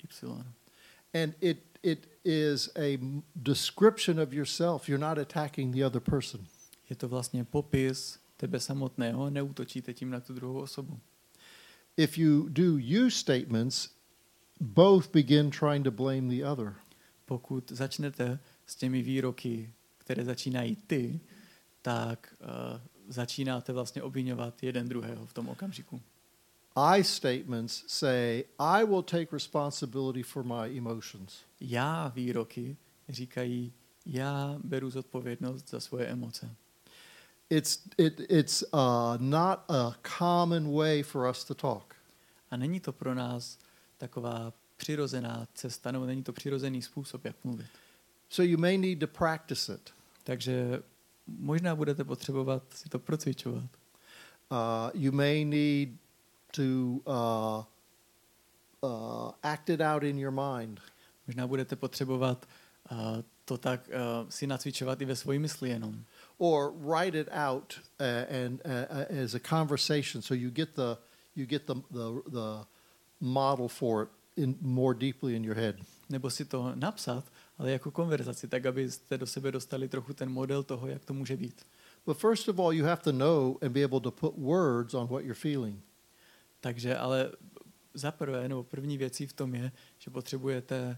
[0.02, 0.44] Y.
[1.14, 2.98] And it it is a
[3.42, 4.88] description of yourself.
[4.88, 6.46] You're not attacking the other person.
[6.90, 11.00] Je to vlastně popis tebe samotného, neútočíte tím na tu druhou osobu.
[11.96, 13.88] If you do you statements,
[14.60, 16.74] both begin trying to blame the other.
[17.26, 18.38] Pokud začnete
[18.70, 21.20] s těmi výroky, které začínají ty,
[21.82, 26.02] tak uh, začínáte vlastně obvinovat jeden druhého v tom okamžiku.
[26.76, 31.40] I statements say, I will take responsibility for my emotions.
[31.60, 32.76] Já výroky
[33.08, 33.72] říkají,
[34.06, 36.54] já beru zodpovědnost za svoje emoce.
[37.50, 38.78] It's, it, it's uh,
[39.18, 41.94] not a common way for us to talk.
[42.50, 43.58] A není to pro nás
[43.98, 47.66] taková přirozená cesta, nebo není to přirozený způsob, jak mluvit.
[48.30, 49.90] So you may need to practice it.
[50.24, 50.82] Takže
[51.26, 53.64] možná budete potřebovat si to procvičovat.
[54.50, 55.88] Uh, you may need
[56.50, 56.62] to
[57.06, 57.64] uh,
[58.80, 60.80] uh, act it out in your mind.
[61.26, 62.46] Možná budete potřebovat
[62.92, 62.98] uh,
[63.44, 66.04] to tak uh, si nacvičovat i ve svoji mysli jenom.
[66.38, 68.06] or write it out uh,
[68.44, 70.96] and uh, uh, as a conversation so you get the
[71.36, 72.66] you get the, the the
[73.20, 75.76] model for it in more deeply in your head
[76.10, 77.24] Nebo si to napsat,
[77.60, 81.36] ale jako konverzaci, tak abyste do sebe dostali trochu ten model toho, jak to může
[81.36, 81.66] být.
[82.06, 85.06] but first of all you have to know and be able to put words on
[85.06, 85.80] what you're feeling
[86.60, 87.32] Takže ale
[87.94, 90.96] za prvé, nebo první věcí v tom je, že potřebujete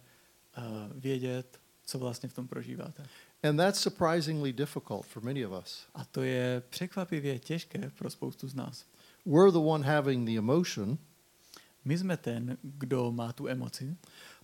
[0.58, 0.64] uh,
[1.00, 3.06] vědět, co vlastně v tom prožíváte.
[3.42, 8.48] and that's surprisingly difficult for many of us A to je překvapivě těžké pro spoustu
[8.48, 8.84] z nás.
[9.26, 10.98] we're the one having the emotion
[11.84, 13.96] My jsme ten, kdo má tu emoci,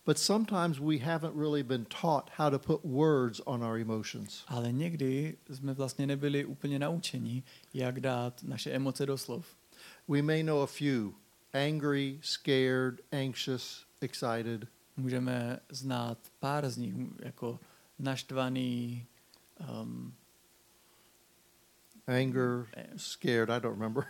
[0.09, 4.73] but sometimes we haven't really been taught how to put words on our emotions ale
[4.73, 7.43] někdy jsme vlastně nebyli úplně naučeni,
[7.75, 9.47] jak dát naše emoce do slov.
[10.09, 11.13] we may know a few
[11.53, 17.59] angry scared anxious excited Můžeme znát pár z nich, jako
[17.99, 19.07] naštvaný,
[19.83, 20.15] um,
[22.07, 24.05] anger, scared, I don't remember.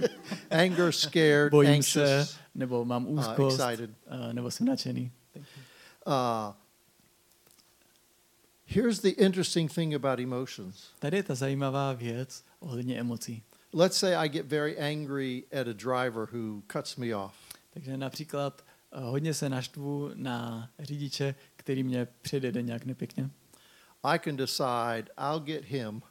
[0.50, 3.90] anger, scared, bojím se, anxious, nebo mám uh, úzkost, excited.
[3.90, 5.12] uh, nebo jsem nadšený.
[6.06, 6.52] Uh,
[8.66, 10.90] here's the interesting thing about emotions.
[10.98, 13.42] Tady je ta zajímavá věc ohledně emocí.
[13.72, 17.34] Let's say I get very angry at a driver who cuts me off.
[17.70, 18.64] Takže například
[18.96, 23.30] uh, hodně se naštvu na řidiče, který mě předjede nějak nepěkně.
[24.02, 26.02] I can decide I'll get him.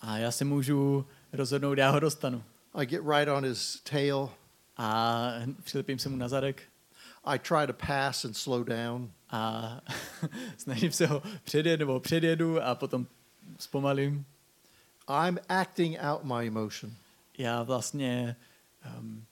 [0.00, 2.44] A já se můžu rozhodnout, já ho dostanu.
[2.74, 4.30] I get right on his tail.
[4.76, 6.62] A přilepím se mu na zadek
[7.24, 9.10] I try to pass and slow down.
[9.32, 9.80] a
[10.56, 13.06] snažím se ho předjet nebo předjedu a potom
[13.58, 14.24] zpomalím.
[15.26, 16.92] I'm acting out my emotion.
[17.38, 18.36] Já vlastně
[18.98, 19.24] um,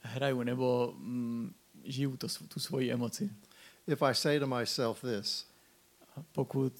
[0.00, 1.54] hraju nebo um,
[1.84, 3.30] žiju to, tu svoji emoci.
[3.86, 5.46] If I say to myself this,
[6.16, 6.72] A pokud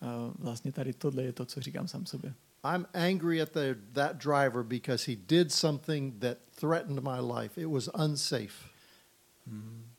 [0.00, 0.08] uh,
[0.38, 2.34] vlastně tady tohle je to, co říkám sám sobě.
[2.74, 7.60] I'm angry at the, that driver because he did something that threatened my life.
[7.60, 8.71] It was unsafe.
[9.46, 9.90] Hmm.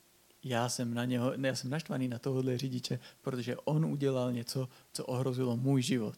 [0.44, 4.70] Já jsem na něho, ne, já jsem naštvaný na tohohle řidiče, protože on udělal něco,
[4.94, 6.16] co ohrozilo můj život.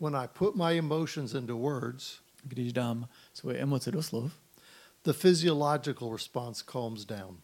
[0.00, 4.32] When I put my emotions into words, Když dám svoje emoce do slov,
[5.04, 7.40] the physiological response calms down.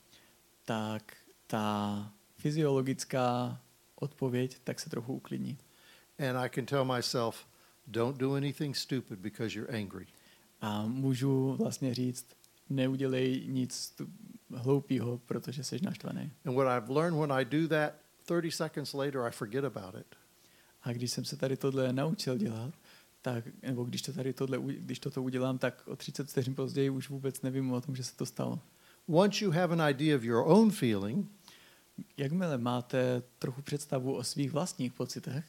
[0.65, 3.61] tak ta fyziologická
[3.95, 5.59] odpověď tak se trochu uklidní.
[6.19, 7.47] And I can tell myself,
[7.87, 10.07] don't do anything stupid because you're angry.
[10.61, 12.27] A můžu vlastně říct,
[12.69, 13.95] neudělej nic
[14.55, 16.33] hloupýho, protože jsi naštvaný.
[16.45, 17.93] And what I've learned when I do that,
[18.25, 20.07] 30 seconds later, I forget about it.
[20.83, 22.75] A když jsem se tady tohle naučil dělat,
[23.23, 27.09] tak, nebo když to tady tohle, když toto udělám, tak o 30 vteřin později už
[27.09, 28.61] vůbec nevím o tom, že se to stalo.
[29.09, 31.31] Once you have an idea of your own feeling,
[32.17, 35.45] Jakmile máte trochu představu o svých vlastních pocitech,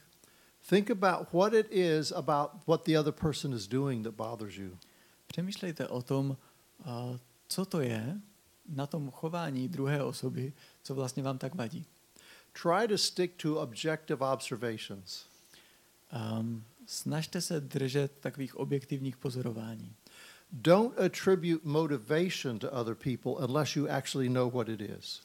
[0.70, 4.78] think about what it is about what the other person is doing that bothers you.
[5.28, 6.38] přemýšlejte o tom,
[6.86, 8.22] a, co to je
[8.68, 10.54] na tom chování druhé osoby,
[10.84, 11.86] co vlastně vám tak vadí.
[12.64, 15.26] Try to stick to objective observations.
[16.40, 19.96] Um, snažte se držet takových objektivních pozorování.
[20.52, 25.22] Don't attribute motivation to other people unless you actually know what it is.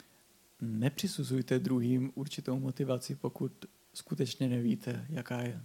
[0.61, 5.61] Nepřisuzujte druhým určitou motivaci, pokud skutečně nevíte, jaká je.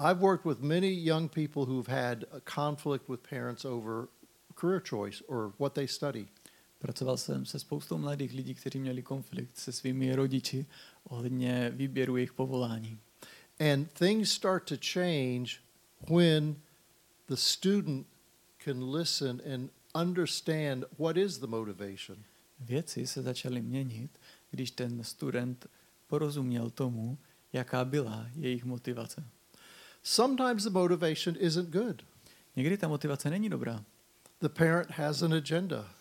[0.00, 4.08] I've worked with many young people who've had a conflict with parents over
[4.54, 6.28] career choice or what they study.
[6.84, 10.66] Pracoval jsem se spoustou mladých lidí, kteří měli konflikt se svými rodiči
[11.04, 12.98] ohledně výběru jejich povolání.
[13.72, 15.52] And things start to change
[16.10, 16.56] when
[17.26, 18.06] the student
[18.64, 19.70] can listen and
[20.06, 22.18] understand what is the motivation.
[22.60, 24.10] Věci se začaly měnit,
[24.50, 25.66] když ten student
[26.06, 27.18] porozuměl tomu,
[27.52, 29.24] jaká byla jejich motivace.
[30.02, 32.02] Sometimes the motivation isn't good.
[32.56, 33.84] Někdy ta motivace není dobrá.
[34.40, 35.94] The parent has an agenda,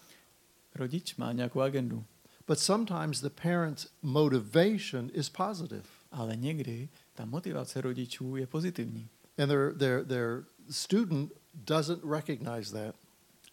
[0.75, 2.05] Rodič má nějakou agendu,
[2.47, 5.85] but sometimes the parent's motivation is positive.
[6.11, 9.09] ale někdy ta motivace rodičů je pozitivní.
[9.37, 12.95] And their, their, their student doesn't recognize that.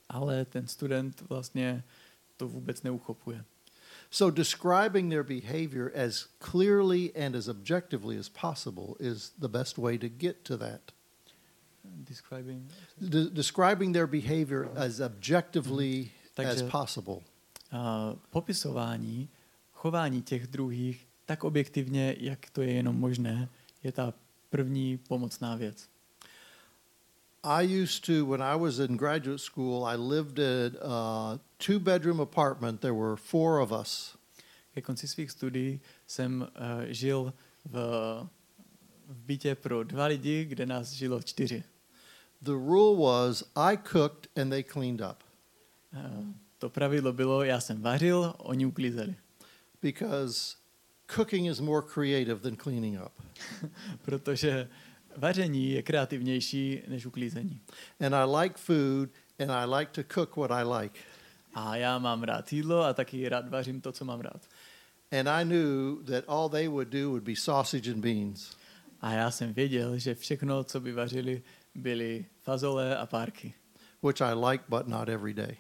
[0.09, 1.85] Ale ten student vlastně
[2.37, 3.45] to vůbec neuchopuje.
[4.11, 9.99] So, describing their behavior as clearly and as objectively as possible is the best way
[9.99, 10.81] to get to that.
[11.85, 12.71] Describing.
[13.01, 17.17] De- describing their behavior as objectively as Takže possible.
[17.17, 19.29] uh, popisování
[19.73, 23.49] chování těch druhých tak objektivně, jak to je jenom možné,
[23.83, 24.15] je ta
[24.51, 25.89] první pomocná věc.
[27.43, 32.21] I used to, when I was in graduate school, I lived in a two bedroom
[32.21, 32.81] apartment.
[32.81, 34.17] There were four of us.
[34.75, 36.47] Ke konci svých studií jsem uh,
[36.87, 37.33] žil
[37.65, 37.75] v,
[39.09, 41.65] v bytě pro dva lidi, kde nás žilo čtyři.
[42.43, 45.30] The rule was I cooked and they cleaned up
[46.59, 49.15] to pravidlo bylo, já jsem vařil, oni uklízeli.
[49.83, 50.57] because
[51.07, 53.13] cooking is more creative than cleaning up.
[54.03, 54.69] Protože
[55.17, 57.61] vaření je kreativnější než uklízení.
[58.01, 61.01] And I like food and I like to cook what I like.
[61.55, 64.43] A já mám rád jídlo a taky rád vařím to, co mám rád.
[65.21, 68.57] And I knew that all they would do would be sausage and beans.
[69.01, 71.43] A já jsem věděl, že všechno, co by vařili,
[71.75, 73.55] byly fazole a párky,
[74.03, 75.57] which I like, but not every day.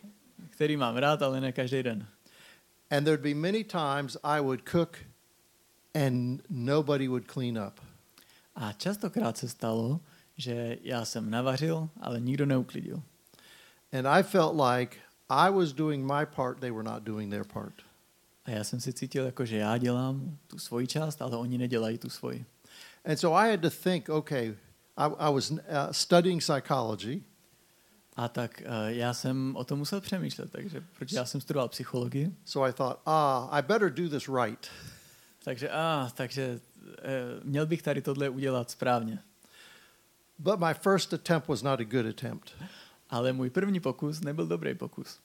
[0.61, 2.07] Který mám rád, ale ne každý den.
[2.91, 4.99] And there'd be many times I would cook
[5.95, 7.81] and nobody would clean up.
[8.55, 10.01] A častokrát se stalo,
[10.37, 13.03] že já jsem navařil, ale nikdo neuklidil.
[13.93, 14.97] And I felt like
[15.31, 17.75] I was doing my part, they were not doing their part.
[18.45, 21.99] A já jsem si cítil, jako že já dělám tu svoji část, ale oni nedělají
[21.99, 22.45] tu svoji.
[23.05, 24.57] And so I had to think okay,
[24.97, 25.59] I, I was uh,
[25.91, 27.23] studying psychology,
[28.17, 32.37] A tak uh, já jsem o tom musel přemýšlet, takže proč já jsem studoval psychologii,
[32.45, 34.67] so I thought, ah, I better do this right.
[35.45, 39.23] takže a, ah, takže uh, měl bych tady tohle udělat správně.
[40.39, 42.53] But my first attempt was not a good attempt.
[43.11, 45.21] Ale můj první pokus nebyl dobrý pokus.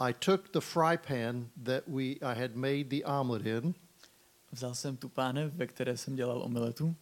[0.00, 3.74] I took the fry pan that we I had made the omelet in,
[4.52, 6.96] Vzal jsem tu pánev, ve které jsem dělal omeletu,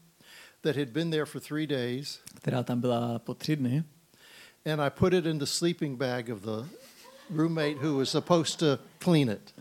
[0.64, 3.84] that had been there for three days, která tam byla po tři dny,
[4.72, 6.68] and I put it in the sleeping bag of the
[7.30, 9.54] roommate who was supposed to clean it.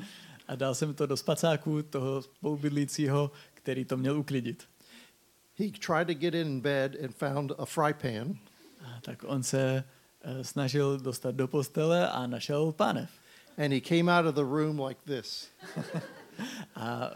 [0.48, 4.64] a dal jsem to do spacáku toho spolubydlícího, který to měl uklidit.
[5.60, 8.36] He tried to get in bed and found a fry pan,
[8.86, 9.84] A tak on se
[10.26, 13.10] uh, snažil dostat do postele a našel pánev.
[13.58, 15.50] and he came out of the room like this.
[16.76, 17.12] A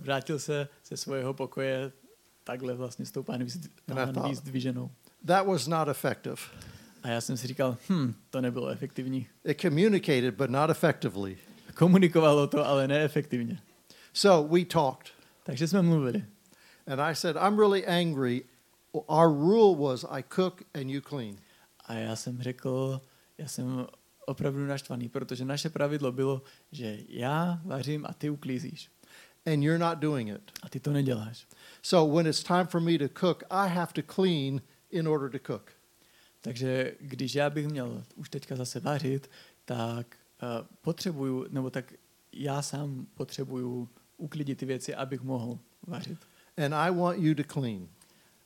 [0.00, 1.92] vrátil se ze svého pokoje
[2.44, 3.22] takhle vlastně s tou
[4.14, 4.90] thought- zdviženou.
[5.26, 6.36] That was not effective.
[7.02, 9.26] A já jsem si říkal, hm, to nebylo efektivní.
[9.44, 11.36] It communicated, but not effectively.
[11.74, 13.60] Komunikovalo to, ale neefektivně.
[14.12, 15.08] So we talked,
[15.44, 16.24] Takže jsme mluvili.
[16.86, 18.44] and I said, I'm really angry.
[18.92, 21.36] Our rule was I cook and you clean.
[21.86, 23.00] A já jsem řekl,
[23.38, 23.86] já jsem
[24.26, 28.90] opravdu naštvaný, protože naše pravidlo bylo, že já vařím a ty uklízíš.
[29.46, 30.52] And you're not doing it.
[30.62, 31.46] A ty to neděláš.
[31.82, 35.52] So when it's time for me to cook, I have to clean in order to
[35.52, 35.72] cook.
[36.40, 39.30] Takže když já bych měl už teďka zase vařit,
[39.64, 41.94] tak uh, potřebuju, nebo tak
[42.32, 46.18] já sám potřebuju uklidit ty věci, abych mohl vařit.
[46.64, 47.88] And I want you to clean.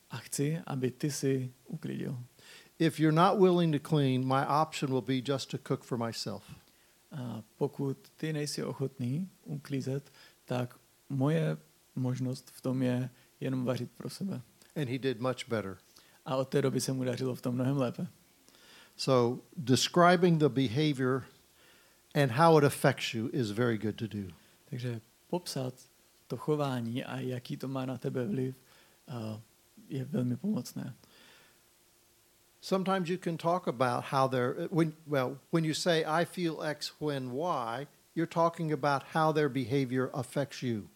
[0.09, 2.19] A chci, aby ty si uklidil.
[2.79, 6.43] If you're not willing to clean, my option will be just to cook for myself.
[7.11, 10.11] A pokud ty nejsi ochotný uklízet,
[10.45, 10.79] tak
[11.09, 11.57] moje
[11.95, 14.41] možnost v tom je jenom vařit pro sebe.
[14.75, 15.77] And he did much better.
[16.25, 18.07] A od té doby se mu dařilo v tom mnohem lépe.
[18.95, 21.23] So describing the behavior
[22.15, 24.33] and how it affects you is very good to do.
[24.69, 25.73] Takže popsat
[26.27, 28.55] to chování a jaký to má na tebe vliv
[29.07, 29.39] uh,
[29.89, 30.93] je velmi pomocné.
[32.61, 36.91] Sometimes you can talk about how they're when well when you say I feel X
[36.99, 40.89] when Y, you're talking about how their behavior affects you.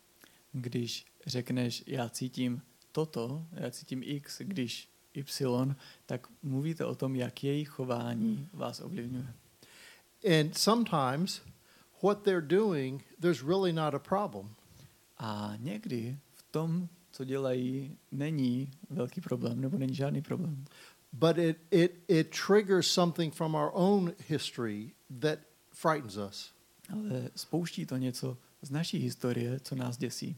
[0.51, 5.75] Když řekneš já cítím toto, já cítím X, když Y,
[6.05, 9.33] tak mluvíte o tom, jak jejich chování vás ovlivňuje.
[10.39, 11.41] And sometimes
[12.03, 14.55] what they're doing, there's really not a problem.
[15.17, 20.65] A někdy v tom, co dělají, není velký problém, nebo není žádný problém.
[21.13, 25.39] But it, it, it triggers something from our own history that
[25.71, 26.53] frightens us.
[26.93, 30.37] Ale spouští to něco z naší historie, co nás děsí.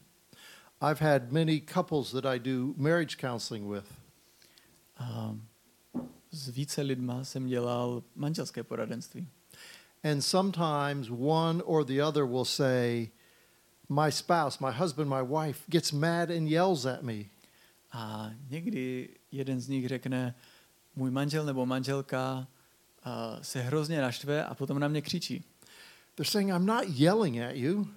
[0.90, 3.92] I've had many couples that I do marriage counseling with.
[4.96, 5.36] A
[6.30, 9.28] s více lidma jsem dělal manželské poradenství.
[10.04, 13.08] And sometimes one or the other will say,
[13.88, 17.24] My spouse, my husband, my wife gets mad and yells at me.
[17.92, 20.34] A někdy jeden z nich řekne,
[20.96, 22.46] můj manžel nebo manželka
[23.06, 25.44] uh, se hrozně naštve a potom na mě křičí.
[26.14, 27.88] They're saying, I'm not yelling at you,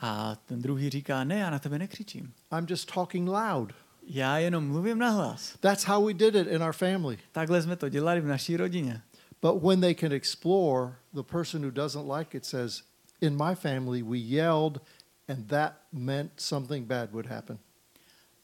[0.00, 2.32] A ten druhý říká, ne, já na tebe nekřičím.
[2.58, 3.72] I'm just talking loud.
[4.02, 5.56] Já jenom mluvím nahlas.
[5.60, 7.18] That's how we did it in our family.
[7.32, 9.02] Takhle jsme to dělali v naší rodině.
[9.42, 12.82] But when they can explore, the person who doesn't like it says,
[13.20, 14.80] In my family, we yelled,
[15.28, 17.58] and that meant something bad would happen.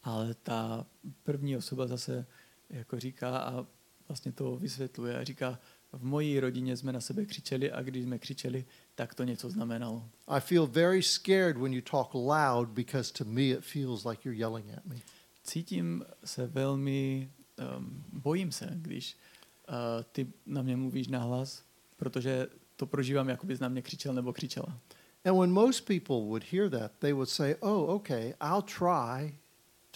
[0.03, 0.87] Ale ta
[1.23, 2.27] první osoba zase
[2.71, 3.67] jako říká a
[4.09, 5.59] vlastně to vysvětluje a říká,
[5.97, 10.09] v mojí rodině jsme na sebe křičeli a když jsme křičeli, tak to něco znamenalo.
[10.29, 14.39] I feel very scared when you talk loud because to me it feels like you're
[14.39, 14.97] yelling at me.
[15.43, 17.31] Cítím se velmi,
[17.79, 19.17] um, bojím se, když
[19.69, 19.75] uh,
[20.13, 21.63] ty na mě mluvíš nahlas,
[21.97, 24.79] protože to prožívám, jako bys na mě křičel nebo křičela.
[25.25, 29.39] And when most people would hear that, they would say, Oh, okay, I'll try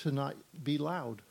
[0.03, 1.23] to not be loud.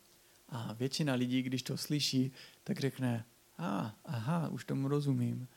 [0.49, 2.32] A většina lidí, když to slyší,
[2.63, 3.26] tak řekne,
[3.60, 5.47] a, ah, aha, už tomu rozumím.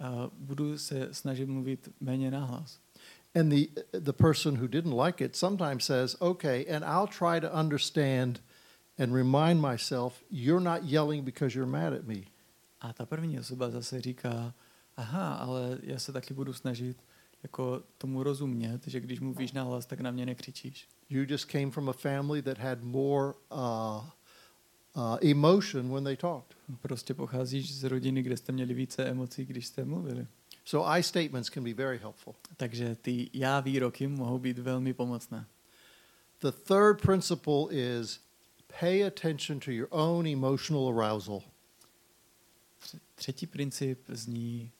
[0.00, 2.80] Uh, budu se snažit mluvit méně nahlas.
[3.34, 3.66] And the,
[4.00, 8.40] the person who didn't like it sometimes says, Okay, and I'll try to understand
[8.98, 12.22] and remind myself, You're not yelling because you're mad at me.
[12.80, 14.54] A ta první osoba zase říká,
[14.96, 16.96] aha, ale já se taky budu snažit
[17.42, 20.88] jako tomu rozumět, že když mluvíš nahlas, tak na mě nekřičíš.
[21.10, 24.04] You just came from a family that had more uh,
[24.96, 26.56] uh, emotion when they talked.
[26.82, 30.26] Prostě pocházíš z rodiny, kde jste měli více emocí, když jste mluvili.
[30.64, 32.34] So I statements can be very helpful.
[32.56, 35.46] Takže ty já výroky mohou být velmi pomocné.
[36.40, 38.20] The third principle is
[38.80, 41.42] pay attention to your own emotional arousal.
[42.82, 44.70] Tř- Třetí princip zní,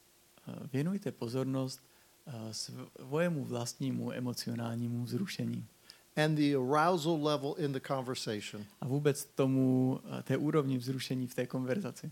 [0.49, 1.81] eh, věnujte pozornost
[2.27, 5.67] eh, svojemu vlastnímu emocionálnímu vzrušení.
[6.25, 8.67] And the arousal level in the conversation.
[8.81, 12.11] A vůbec tomu, eh, té úrovni vzrušení v té konverzaci.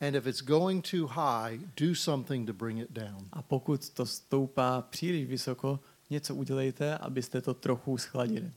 [0.00, 3.28] And if it's going too high, do something to bring it down.
[3.32, 8.52] A pokud to stoupá příliš vysoko, něco udělejte, abyste to trochu schladili.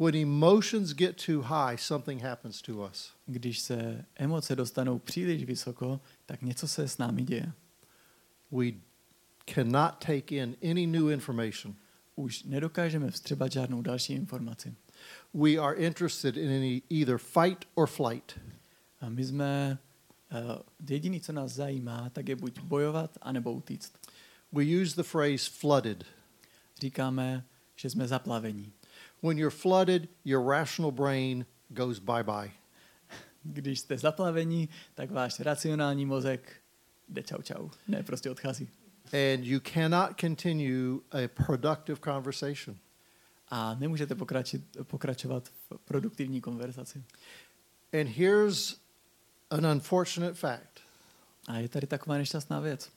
[0.00, 3.12] When emotions get too high, something happens to us.
[3.26, 7.52] Když se emoce dostanou příliš vysoko, tak něco se s námi děje.
[8.50, 8.66] We
[9.54, 11.74] cannot take in any new information.
[12.18, 14.74] Už nedokážeme vstřebat žádnou další informaci.
[15.34, 18.40] We are interested in any, either fight or flight.
[19.00, 19.78] A my jsme,
[20.32, 23.92] uh, jediný, co nás zajímá, tak je buď bojovat, anebo utíct.
[24.52, 26.04] We use the phrase flooded.
[26.80, 27.44] Říkáme,
[27.76, 28.72] že jsme zaplavení.
[29.22, 32.50] When you're flooded, your rational brain goes bye bye.
[33.42, 36.62] Když jste zaplavení, tak váš racionální mozek
[37.08, 37.68] jde čau čau.
[37.88, 38.68] Ne, prostě odchází.
[39.12, 42.76] And you cannot continue a productive conversation.
[43.48, 47.04] A nemůžete pokračit, pokračovat v produktivní konverzaci.
[48.00, 48.80] And here's
[49.50, 50.80] an unfortunate fact
[51.46, 52.90] A je tady taková nešťastná věc.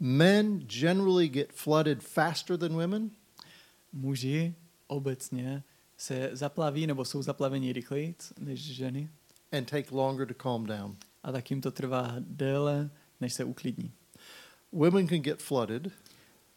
[0.00, 3.10] Men generally get flooded faster than women,
[3.92, 4.54] Muži
[4.86, 5.62] obecně
[5.96, 9.10] se zaplaví nebo jsou zaplaveni rychleji než ženy
[9.52, 10.96] and take longer to calm down.
[11.22, 13.92] a tak jim to trvá déle, než se uklidní.
[14.74, 15.92] Women can get flooded,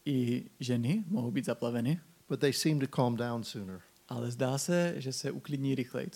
[0.06, 3.80] I ženy mohou být zaplaveny, but they seem to calm down sooner.
[4.08, 6.10] ale zdá se, že se uklidní rychleji.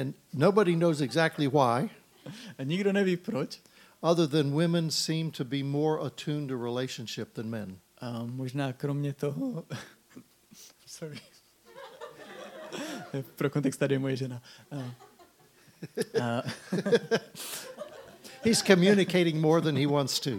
[0.00, 1.90] And nobody knows exactly why,
[2.58, 3.60] A nikdo neví proč.
[4.02, 7.78] other than women seem to be more attuned to relationship than men.
[7.98, 9.64] A možná kromě toho...
[10.86, 11.20] Sorry.
[13.36, 14.42] Pro kontext tady je moje žena.
[14.70, 14.94] A,
[16.22, 16.42] a,
[18.44, 20.30] He's communicating more than he wants to.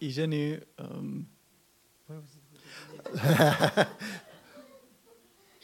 [0.00, 0.60] I ženy...
[0.78, 1.26] Um,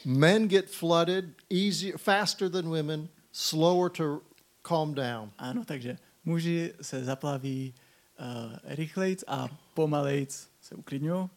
[0.05, 4.23] Men get flooded easier, faster than women, slower to
[4.63, 5.31] calm down.
[5.37, 7.73] ano, takže muži se zaplaví
[8.19, 11.29] uh, rychlejc a pomalejc se uklidňují.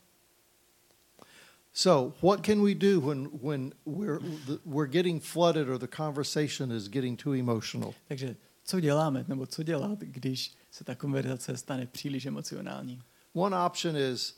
[1.77, 4.21] So, what can we do when, when we're,
[4.65, 7.95] we're getting flooded or the conversation is getting too emotional?
[8.09, 13.03] Takže co děláme, nebo co dělat, když se ta konverzace stane příliš emocionální?
[13.33, 14.37] One option is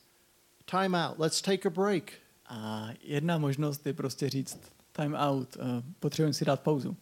[0.64, 2.12] time out, let's take a break.
[2.46, 4.58] A jedna možnost je prostě říct
[4.92, 5.62] time out, uh,
[6.00, 6.96] potřebujeme si dát pauzu.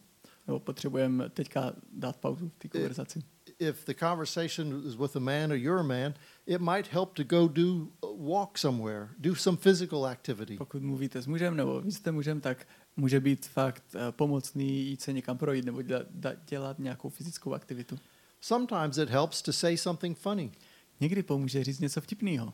[0.47, 3.23] Nebo potřebujeme teďka dát pauzu v té konverzaci.
[3.59, 6.13] If the conversation is with a man or you're a man,
[6.45, 10.57] it might help to go do walk somewhere, do some physical activity.
[10.57, 12.67] Pokud mluvíte s mužem, nebo vy jste mužem, tak
[12.97, 16.07] může být fakt uh, pomocný jít se někam projít, nebo dělat,
[16.49, 17.99] dělat nějakou fyzickou aktivitu.
[18.41, 20.51] Sometimes it helps to say something funny,
[20.99, 22.53] Někdy pomůže říct něco vtipného.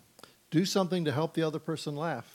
[0.52, 2.26] do something to help the other person laugh.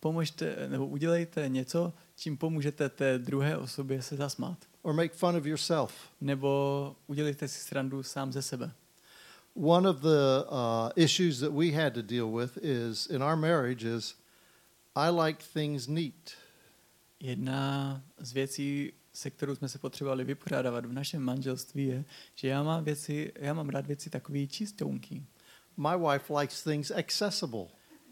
[0.00, 4.58] Pomožte, nebo udělejte něco, čím pomůžete té druhé osobě se zasmát.
[4.82, 5.92] or make fun of yourself.
[6.20, 8.72] Nebo udělejte si srandu sám ze sebe.
[9.54, 13.88] One of the uh, issues that we had to deal with is in our marriage
[13.96, 14.14] is
[14.94, 16.30] I like things neat.
[17.20, 22.04] Jedna z věcí, se kterou jsme se potřebovali vypořádávat v našem manželství je,
[22.34, 25.26] že já mám, věci, já mám rád věci takový čistounký.
[25.76, 27.66] My wife likes things accessible.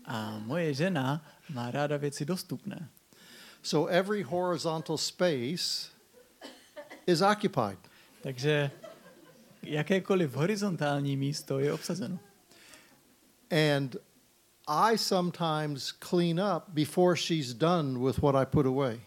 [0.05, 2.89] A moje žena má ráda věci dostupné.
[3.63, 5.91] So every horizontal space
[7.07, 7.79] is occupied.
[8.23, 8.71] Takže
[9.63, 12.19] jakékoliv horizontální místo je obsazeno.
[13.77, 13.97] And
[14.69, 19.01] I sometimes clean up before she's done with what I put away.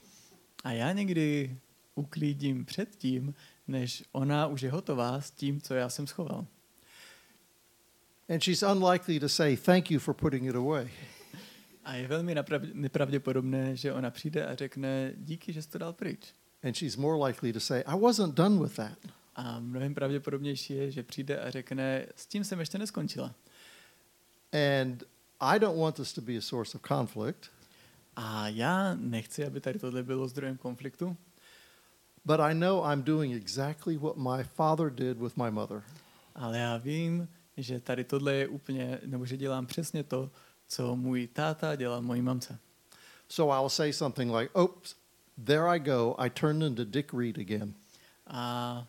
[0.64, 1.58] A já někdy
[1.96, 3.34] uklidím předtím,
[3.68, 6.46] než ona už je hotová s tím, co já jsem schoval.
[8.30, 10.90] And she's unlikely to say, Thank you for putting it away.
[11.86, 12.36] A je velmi
[12.74, 16.34] nepravděpodobné, že ona přijde a řekne díky, že jsi to dal pryč.
[16.64, 18.98] And she's more likely to say, I wasn't done with that.
[19.36, 23.36] A mnohem pravděpodobnější je, že přijde a řekne, s tím jsem ještě neskončila.
[24.82, 25.04] And
[25.42, 27.50] I don't want this to be a source of conflict,
[28.16, 31.18] A já nechci, aby tady tohle bylo zdrojem konfliktu,
[32.26, 35.84] but I know I'm doing exactly what my father did with my mother.
[36.36, 37.28] ale já vím,
[37.58, 40.32] že tady tohle je úplně, nebo že dělám přesně to,
[40.68, 42.60] co můj táta dělal mojí mamce.
[43.30, 44.96] So I'll say something like, Oops,
[45.46, 46.16] there I go.
[46.18, 47.74] I turned into Dick Reed again.
[48.28, 48.88] A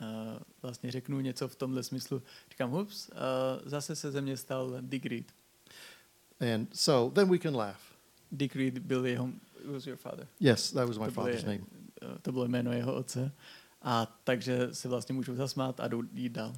[0.00, 0.06] uh,
[0.62, 2.22] vlastně řeknu něco v tomhle smyslu.
[2.50, 3.14] Říkám, ups, uh,
[3.64, 5.26] zase se ze mě stal Dick Reed.
[6.40, 7.80] And so then we can laugh.
[8.32, 9.02] Dick Reed byl
[9.64, 10.26] was your father.
[10.40, 11.66] Yes, that was my father's name.
[12.02, 13.32] uh, to bylo jméno jeho otce.
[13.82, 16.52] A takže se vlastně můžou zasmát a jdou jít dál.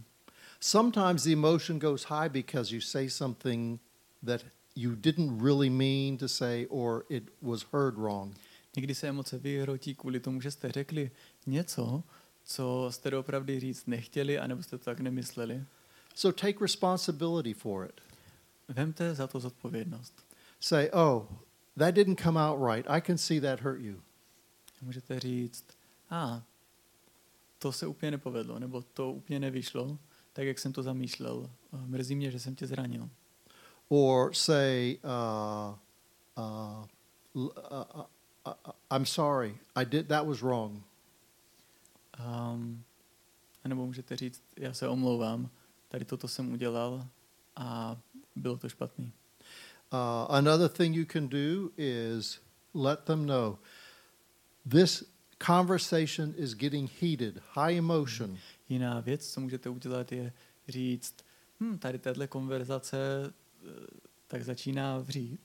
[0.61, 3.81] Sometimes the emotion goes high because you say something
[4.26, 4.45] that
[4.76, 8.37] you didn't really mean to say or it was heard wrong.
[8.76, 11.11] Někdy se emoce vyhrotí kvůli tomu, že jste řekli
[11.47, 12.03] něco,
[12.45, 15.64] co jste doopravdy říct nechtěli, anebo jste to tak nemysleli.
[16.14, 18.08] So take responsibility for it.
[18.69, 20.27] Vemte za to zodpovědnost.
[20.61, 21.27] Say, oh,
[21.79, 22.87] that didn't come out right.
[22.89, 24.03] I can see that hurt you.
[24.83, 25.64] Můžete říct,
[26.11, 26.43] a
[27.59, 29.99] to se úplně nepovedlo, nebo to úplně nevyšlo,
[30.33, 31.51] tak jak jsem to zamýšlel.
[31.73, 33.09] Eh, Mrzí mě, že jsem tě zranil.
[33.89, 35.75] Or say, uh,
[36.37, 36.85] uh,
[37.33, 38.03] uh, uh,
[38.47, 38.53] uh,
[38.97, 39.59] I'm sorry.
[39.75, 40.83] I did, that was wrong.
[42.27, 42.85] Um,
[43.69, 45.51] nebo můžete říct, já se omlouvám,
[45.89, 47.07] tady toto jsem udělal
[47.57, 47.97] a
[48.39, 49.12] bylo to špatný.
[49.93, 52.41] Uh, another thing you can do is
[52.74, 53.59] let them know
[54.70, 55.05] this
[55.47, 58.39] conversation is getting heated, high emotion.
[58.68, 60.32] Jiná věc, co můžete udělat, je
[60.68, 61.14] říct,
[61.61, 63.70] hm, tady tahle konverzace eh,
[64.26, 65.41] tak začíná vřít,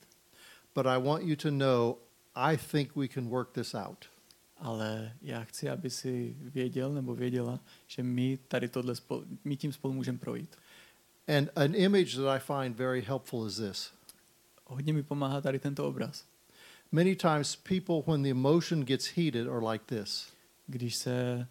[0.75, 1.95] But I want you to know
[2.35, 4.05] I think we can work this out.
[4.57, 9.73] ale já chci, aby si věděl nebo věděla, že my tady tohle spolu, my tím
[9.73, 10.55] spolu můžeme projít.
[11.27, 13.91] And an image that I find very helpful is this.
[14.65, 16.25] Hodně mi pomáhá tady tento obraz.
[16.91, 20.27] Many times people when the emotion gets heated are like this.
[20.67, 21.47] Když se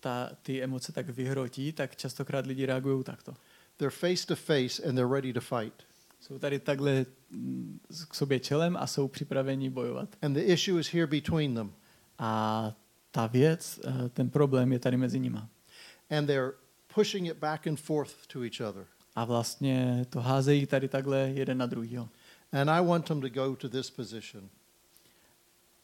[0.00, 3.34] ta, ty emoce tak vyhrotí, tak častokrát lidi reagují takto.
[3.76, 5.82] They're face to face and they're ready to fight.
[6.20, 10.16] Jsou tady takhle mm, k sobě čelem a jsou připraveni bojovat.
[10.22, 11.72] And the issue is here between them.
[12.18, 12.72] A
[13.10, 15.48] ta věc, eh, ten problém je tady mezi nima.
[16.10, 16.52] And they're
[16.94, 18.86] pushing it back and forth to each other.
[19.20, 22.08] A vlastně to házejí tady takhle jeden na druhýho.
[22.52, 24.48] And I want them to go to this position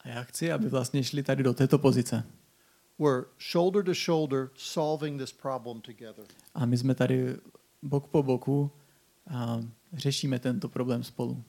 [0.00, 2.24] A já chci, aby vlastně šli tady do této pozice.
[2.98, 6.24] where shoulder to shoulder solving this problem together.
[6.54, 7.36] A my jsme tady
[7.82, 8.70] bok po boku
[9.30, 9.60] a
[9.92, 11.42] řešíme tento problém spolu.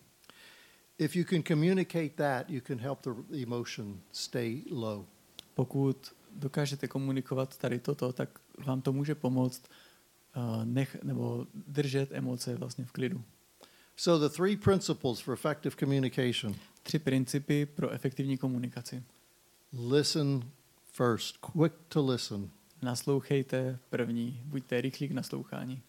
[0.98, 5.06] If you can communicate that, you can help the emotion stay low.
[5.54, 8.30] Pokud dokážete komunikovat tady toto, tak
[8.66, 9.62] vám to může pomoct
[10.64, 13.24] nech, nebo držet emoce vlastně v klidu.
[13.96, 16.56] So the three principles for effective communication.
[16.84, 19.04] Tři principy pro efektivní komunikaci.
[19.74, 20.52] Listen
[20.92, 22.50] first, quick to listen.
[22.82, 25.82] Naslouchejte první, buďte rychlí k naslouchání.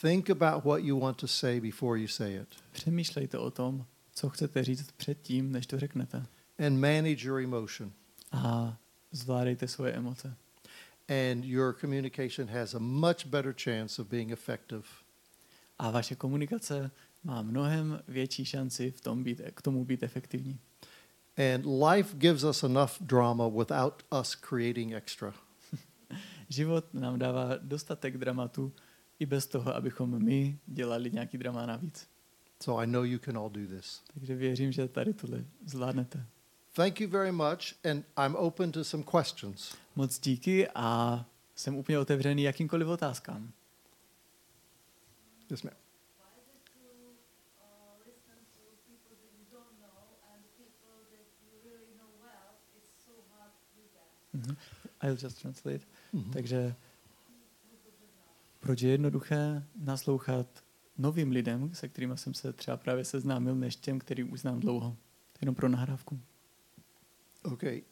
[0.00, 2.48] Think about what you want to say before you say it.
[2.72, 6.26] Přemýšlejte o tom, co chcete říct předtím, než to řeknete.
[6.66, 7.92] And manage your emotion.
[8.32, 8.76] A
[9.12, 10.36] zvládejte svoje emoce.
[11.10, 14.84] And your communication has a much better chance of being effective.
[15.78, 16.90] A vaše komunikace
[17.24, 20.58] má mnohem větší šanci v tom být, k tomu být efektivní.
[21.36, 25.34] And life gives us enough drama without us creating extra.
[26.48, 28.72] Život nám dává dostatek dramatu
[29.18, 32.08] i bez toho, abychom my dělali nějaký drama navíc.
[32.62, 34.02] So I know you can all do this.
[34.14, 36.26] Takže věřím, že tady tohle zvládnete.
[36.72, 39.76] Thank you very much, and I'm open to some questions.
[39.96, 43.52] Moc díky a jsem úplně otevřený jakýmkoliv otázkám.
[45.50, 45.74] Yes, ma'am.
[54.32, 54.56] Mhm.
[55.02, 55.80] I'll just translate.
[56.12, 56.30] Mhm.
[56.32, 56.74] Takže
[58.60, 60.46] proč je jednoduché naslouchat
[60.98, 64.96] novým lidem, se kterými jsem se třeba právě seznámil, než těm, který už znám dlouho.
[65.40, 66.20] Jenom pro nahrávku.
[67.46, 67.82] Okay.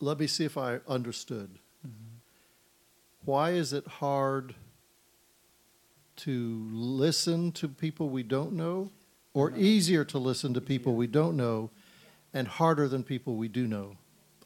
[0.00, 1.58] Let me see if I understood.
[3.24, 4.54] Why is it hard
[6.16, 8.90] to listen to people we don't know,
[9.34, 11.70] or easier to listen to people we don't know,
[12.32, 13.96] and harder than people we do know?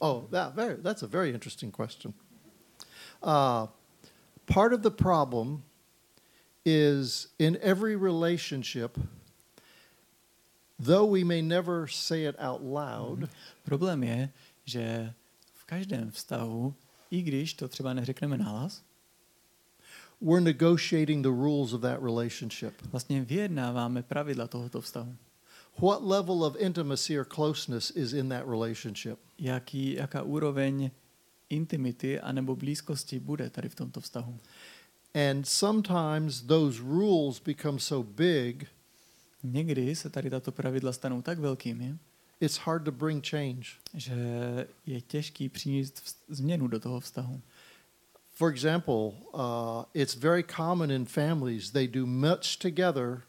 [0.01, 2.15] Oh, that very, that's a very interesting question.
[3.23, 3.67] Uh,
[4.47, 5.63] part of the problem
[6.65, 8.97] is in every relationship,
[10.85, 13.29] though we may never say it out loud,
[13.65, 14.31] Problém je,
[14.65, 15.13] že
[15.55, 16.75] v každém vztahu,
[17.11, 18.83] i když to třeba neřekneme nahlas,
[20.21, 22.75] we're negotiating the rules of that relationship.
[22.93, 25.17] vlastně vyjednáváme pravidla tohoto vztahu.
[25.79, 29.19] What level of intimacy or closeness is in that relationship?
[29.39, 30.91] Jaký, jaká úroveň
[31.51, 34.39] intimity anebo blízkosti bude tady v tomto vztahu.
[35.15, 38.67] And sometimes those rules become so big,
[39.43, 41.99] Někdy se tady tato pravidla stanou tak velkými,
[42.41, 43.63] it's hard to bring change.
[43.95, 44.15] že
[44.87, 47.41] je těžký přinést změnu do toho vztahu.
[48.31, 48.95] For example,
[49.35, 53.23] uh, it's very common in families, they do much together,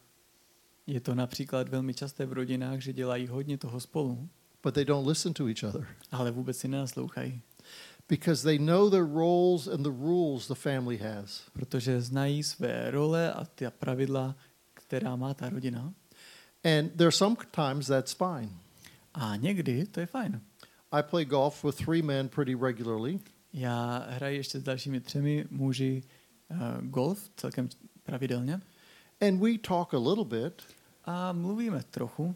[0.86, 4.28] Je to například velmi časté v rodinách, že dělají hodně toho spolu,
[4.62, 7.40] but they don't listen to each other ale vůbec si nenaslouchají,
[8.08, 11.42] because they know the roles and the rules the family has.
[11.52, 14.36] protože znají své role a ty pravidla,
[14.74, 15.94] která má ta rodina.
[16.64, 18.50] And there are sometimes that's fine.
[19.14, 20.40] A někdy to je fajn.
[20.92, 23.20] I play golf with three men pretty regularly,
[23.52, 26.02] Já hraji ještě s dalšími třemi muži
[26.50, 27.68] uh, golf celkem
[28.02, 28.60] pravidelně
[29.22, 30.62] and we talk a little bit,
[31.04, 32.34] a mluvíme trochu,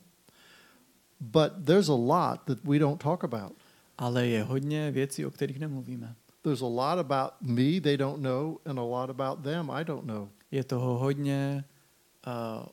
[1.20, 3.52] but there's a lot that we don't talk about.
[3.98, 6.14] ale je hodně věcí, o kterých nemluvíme.
[6.42, 10.04] There's a lot about me they don't know, and a lot about them I don't
[10.04, 10.28] know.
[10.50, 11.64] Je toho hodně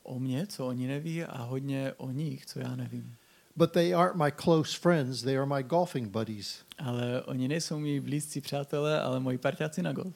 [0.02, 3.16] o mně, co oni neví, a hodně o nich, co já nevím.
[3.56, 6.64] But they aren't my close friends, they are my golfing buddies.
[6.78, 10.14] Ale oni nejsou mý blízcí přátelé, ale moji parťáci na golf.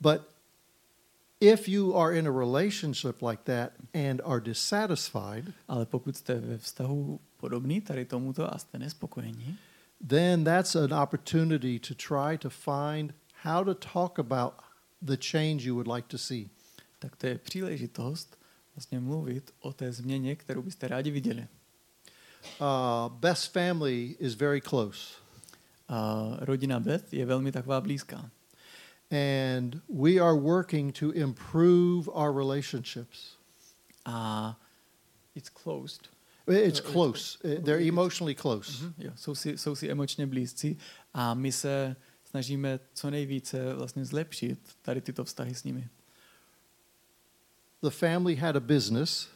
[0.00, 0.20] But
[1.40, 6.58] if you are in a relationship like that and are dissatisfied, Ale pokud jste ve
[6.58, 9.58] vztahu podobný tady tomuto a jste nespokojení,
[10.08, 14.52] then that's an opportunity to try to find how to talk about
[15.02, 16.50] the change you would like to see.
[16.98, 18.39] tak to je příležitost
[18.80, 21.46] vlastně mluvit o té změně, kterou byste rádi viděli.
[22.60, 24.98] uh, Beth's family is very close.
[25.88, 28.30] A rodina Beth je velmi taková blízká.
[29.10, 33.36] And we are working to improve our relationships.
[34.04, 34.56] A
[35.34, 36.00] it's closed.
[36.50, 37.38] It's Uh, close.
[37.44, 38.84] Uh, They're emotionally close.
[38.84, 40.78] Mhm, jo, jsou, si, jsou si emočně blízcí
[41.14, 45.88] a my se snažíme co nejvíce vlastně zlepšit tady tyto vztahy s nimi.
[47.82, 49.28] The family had a business,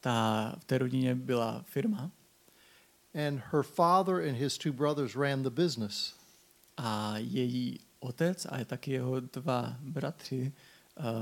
[0.00, 2.10] Ta, v té rodině byla firma
[3.14, 6.14] and her father and his two brothers ran the business.
[6.76, 10.52] a její otec a taky jeho dva bratři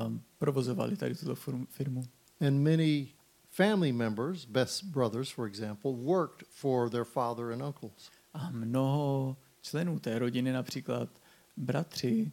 [0.07, 2.05] um, provozovali tady tuto firm- firmu.
[2.47, 3.09] And many
[3.51, 8.11] family members, Beth's brothers, for example, worked for their father and uncles.
[8.35, 11.09] A mnoho členů té rodiny, například
[11.57, 12.33] bratři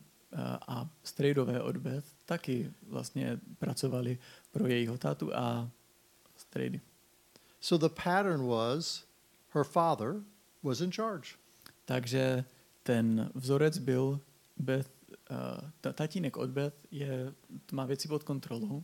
[0.67, 4.17] a strejdové od Beth, taky vlastně pracovali
[4.51, 5.69] pro jejího tátu a
[6.37, 6.81] strejdy.
[7.59, 9.03] So the pattern was
[9.49, 10.15] her father
[10.63, 11.29] was in charge.
[11.85, 12.45] Takže
[12.83, 14.19] ten vzorec byl
[14.57, 17.33] Beth, uh, ta- tatínek od Beth je,
[17.71, 18.83] má věci pod kontrolou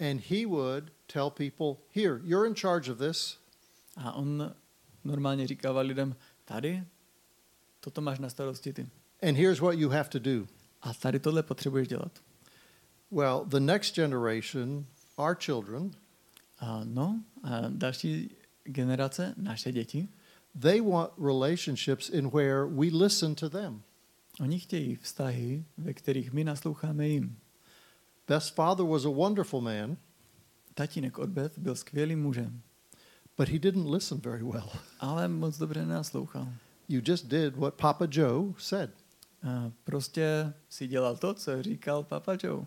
[0.00, 3.38] And he would tell people, Here, you're in charge of this.
[3.96, 4.54] a on
[5.04, 6.84] normálně říkával lidem, tady,
[7.80, 8.88] toto máš na starosti ty.
[9.22, 10.46] And here's what you have to do.
[10.82, 12.12] A tady tohle potřebuješ dělat.
[13.10, 15.90] Well, the next generation, our children,
[16.58, 18.30] A no, a další
[18.64, 20.08] generace, naše děti,
[20.60, 23.82] they want relationships in where we listen to them.
[24.40, 27.38] oni chtějí vztahy, ve kterých my nasloucháme jim.
[28.28, 29.96] Beth's father was a wonderful man,
[30.74, 32.62] Tatínek od Beth byl skvělým mužem,
[33.38, 34.70] but he didn't listen very well.
[35.00, 36.48] ale moc dobře nenaslouchal.
[36.88, 38.90] You just did what Papa Joe said.
[39.84, 42.66] Prostě si dělal to, co říkal Papa Joe.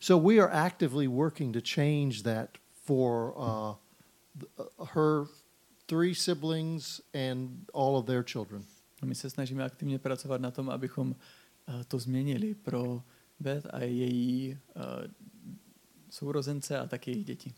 [0.00, 2.48] So we are actively working to change that
[2.84, 3.74] for uh,
[4.58, 5.26] uh, her
[5.86, 8.64] three siblings and all of their children.
[9.02, 11.16] A my se snažíme aktivně pracovat na tom, abychom
[11.68, 13.02] eh, to změnili pro
[13.40, 14.80] Beth a její eh,
[16.10, 17.54] sourozence a taky jejich děti.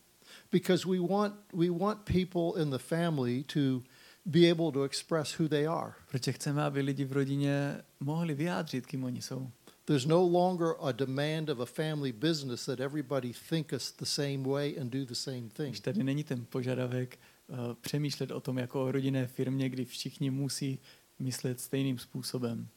[0.52, 3.82] Because we want, we want people in the family to
[4.24, 5.92] be able to express who they are.
[6.10, 9.50] Protože chceme, aby lidi v rodině mohli vyjádřit, kým oni jsou.
[9.84, 14.38] There's no longer a demand of a family business that everybody think us the same
[14.38, 15.68] way and do the same thing.
[15.68, 17.18] Když tady není ten požadavek
[17.48, 20.78] uh, přemýšlet o tom jako o rodinné firmě, kdy všichni musí
[21.18, 22.68] myslet stejným způsobem.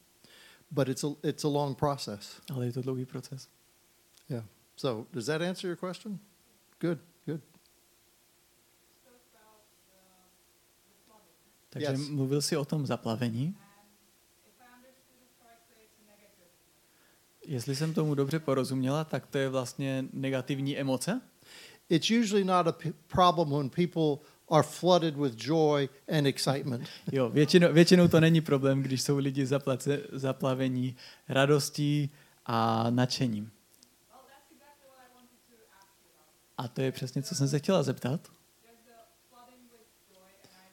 [0.71, 2.41] But it's a, it's a long process.
[2.53, 3.47] Ale je to dlouhý proces.
[4.29, 4.45] Yeah.
[4.75, 6.19] So does that answer your question?
[6.79, 7.41] Good, good.
[9.01, 9.97] spoke about the,
[10.89, 11.33] the flooding.
[11.78, 12.09] Takže Yes.
[12.09, 13.55] mluvil si o tom zaplavení.
[17.45, 21.21] Jestli jsem tomu dobře porozuměla, tak to je vlastně negativní emoce.
[21.89, 22.75] It's usually not a
[23.07, 26.89] problem when people are flooded with joy and excitement.
[27.11, 30.95] Jo, většinou, většinou to není problém, když jsou lidi zaplace, zaplavení
[31.30, 32.09] radostí
[32.45, 33.51] a nadšením.
[36.57, 38.21] A to je přesně, co jsem se chtěla zeptat.
[38.21, 38.91] There's the
[39.30, 40.69] flooding with joy, and I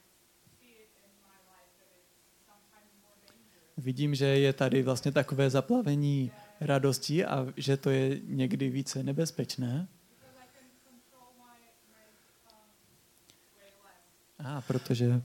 [0.59, 3.74] see it in my life that it's sometimes more dangerous.
[3.85, 9.87] Vidím, že je tady vlastně takové zaplavení radostí a že to je někdy více nebezpečné.
[14.39, 15.21] A protože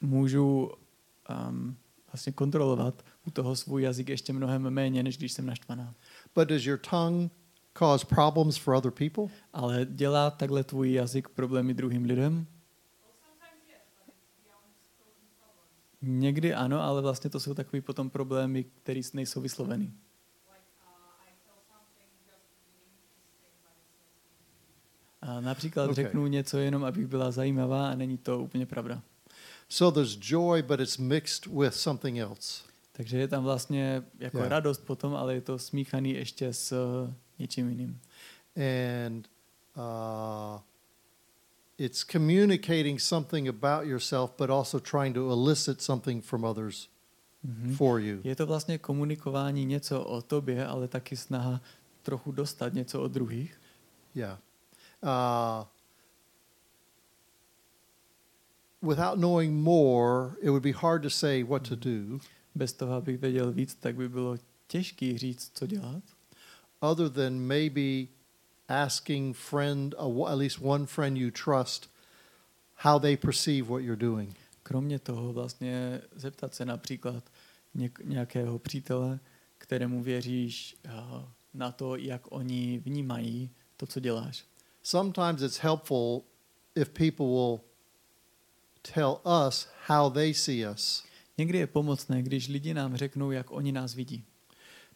[0.00, 0.70] můžu
[1.48, 1.76] um,
[2.12, 5.94] vlastně kontrolovat u toho svůj jazyk ještě mnohem méně, než když jsem naštvaná.
[6.34, 7.30] But does your tongue
[7.78, 9.36] cause problems for other people?
[9.52, 12.34] Ale dělá takhle tvůj jazyk problémy druhým lidem?
[12.34, 15.68] Well, sometimes yes, but it's the unspoken problem.
[16.06, 19.90] Někdy ano, ale vlastně to jsou takové potom problémy, které nejsou not.
[25.22, 25.94] A například Okay.
[25.94, 29.02] řeknu něco jenom, abych byla zajímavá a není to úplně pravda.
[29.68, 32.62] So there's joy, but it's mixed with something else.
[32.92, 34.50] Takže je tam vlastně jako yeah.
[34.50, 36.74] radost potom, ale je to smíchaný ještě s
[37.38, 38.00] něčím jiným.
[39.06, 39.28] And
[39.76, 40.60] uh,
[41.78, 46.88] it's communicating something about yourself, but also trying to elicit something from others
[47.44, 47.76] Mhm.
[47.76, 48.20] for you.
[48.24, 51.60] Je to vlastně komunikování něco o tobě, ale taky snaha
[52.02, 53.60] trochu dostat něco od druhých.
[54.14, 54.38] Yeah.
[55.02, 55.64] Uh,
[58.82, 62.18] without knowing more, it would be hard to say what to do,
[62.54, 64.36] Bez toho, abych věděl víc, tak by bylo
[64.66, 66.02] těžký říct, co dělat.
[66.80, 68.06] other than maybe
[68.68, 69.94] asking friend,
[70.28, 71.90] at least one friend you trust,
[72.74, 74.36] how they perceive what you're doing.
[74.62, 77.24] Kromě toho vlastně zeptat se například
[78.04, 79.18] nějakého přítele,
[79.58, 81.24] kterému věříš uh,
[81.54, 84.44] na to, jak oni vnímají to, co děláš.
[84.82, 86.22] Sometimes it's helpful
[86.74, 87.60] if people will
[88.94, 91.04] tell us how they see us.
[91.38, 94.24] Někdy je pomocné, když lidi nám řeknou, jak oni nás vidí.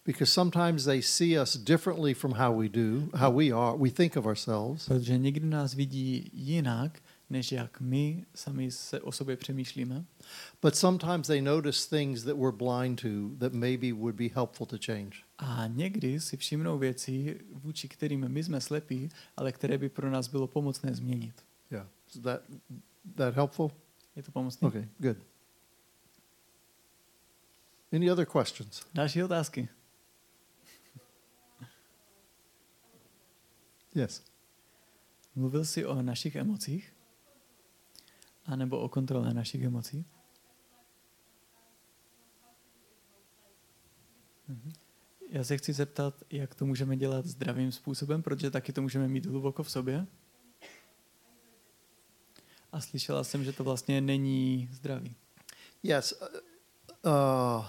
[0.05, 4.16] Because sometimes they see us differently from how we do, how we are, we think
[4.16, 4.86] of ourselves.
[4.89, 10.05] Protože někdy nás vidí jinak, než jak my sami se o sobě přemýšlíme.
[10.62, 14.77] But sometimes they notice things that we're blind to that maybe would be helpful to
[14.86, 15.16] change.
[15.39, 20.28] A někdy si všimnou věci, vůči kterým my jsme slepí, ale které by pro nás
[20.28, 21.35] bylo pomocné změnit.
[21.70, 21.86] Yeah.
[22.14, 22.43] Is that
[23.14, 23.70] that helpful?
[24.16, 24.68] Je to pomocné?
[24.68, 25.16] Okay, good.
[27.93, 28.82] Any other questions?
[28.94, 29.68] Další otázky?
[33.94, 34.24] Yes.
[35.34, 36.94] Mluvil jsi o našich emocích?
[38.46, 40.06] A nebo o kontrole našich emocí?
[44.48, 44.72] Mhm.
[45.28, 49.26] Já se chci zeptat, jak to můžeme dělat zdravým způsobem, protože taky to můžeme mít
[49.26, 50.06] hluboko v sobě.
[52.72, 55.14] A slyšela jsem, že to vlastně není zdravý.
[55.82, 56.12] Yes.
[56.12, 56.28] Uh,
[57.12, 57.66] uh,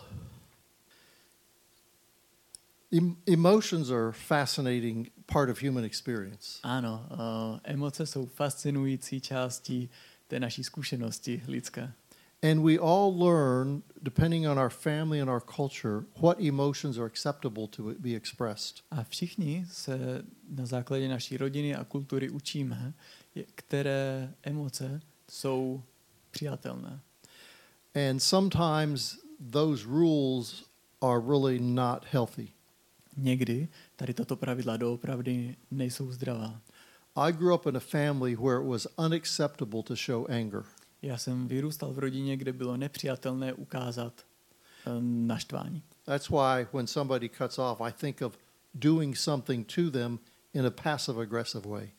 [3.25, 6.59] emotions are fascinating part of human experience.
[6.63, 9.89] Ano, uh, emoce jsou fascinující částí
[10.27, 11.93] té naší zkušenosti lidské.
[12.43, 17.67] And we all learn, depending on our family and our culture, what emotions are acceptable
[17.67, 18.83] to be expressed.
[18.91, 22.93] A všichni se na základě naší rodiny a kultury učíme,
[23.55, 25.83] které emoce jsou
[26.31, 26.99] přijatelné.
[28.09, 29.19] And sometimes
[29.51, 30.63] those rules
[31.01, 32.53] are really not healthy.
[33.17, 36.61] Někdy tady tato pravidla doopravdy nejsou zdravá.
[37.15, 40.63] I grew up in a family where it was unacceptable to show anger.
[41.01, 44.13] Já jsem vyrůstal v rodině, kde bylo nepřijatelné ukázat
[44.85, 45.83] eh, naštvání.
[46.05, 48.37] That's why when somebody cuts off, I think of
[48.73, 50.19] doing something to them
[50.53, 51.89] in a passive aggressive way.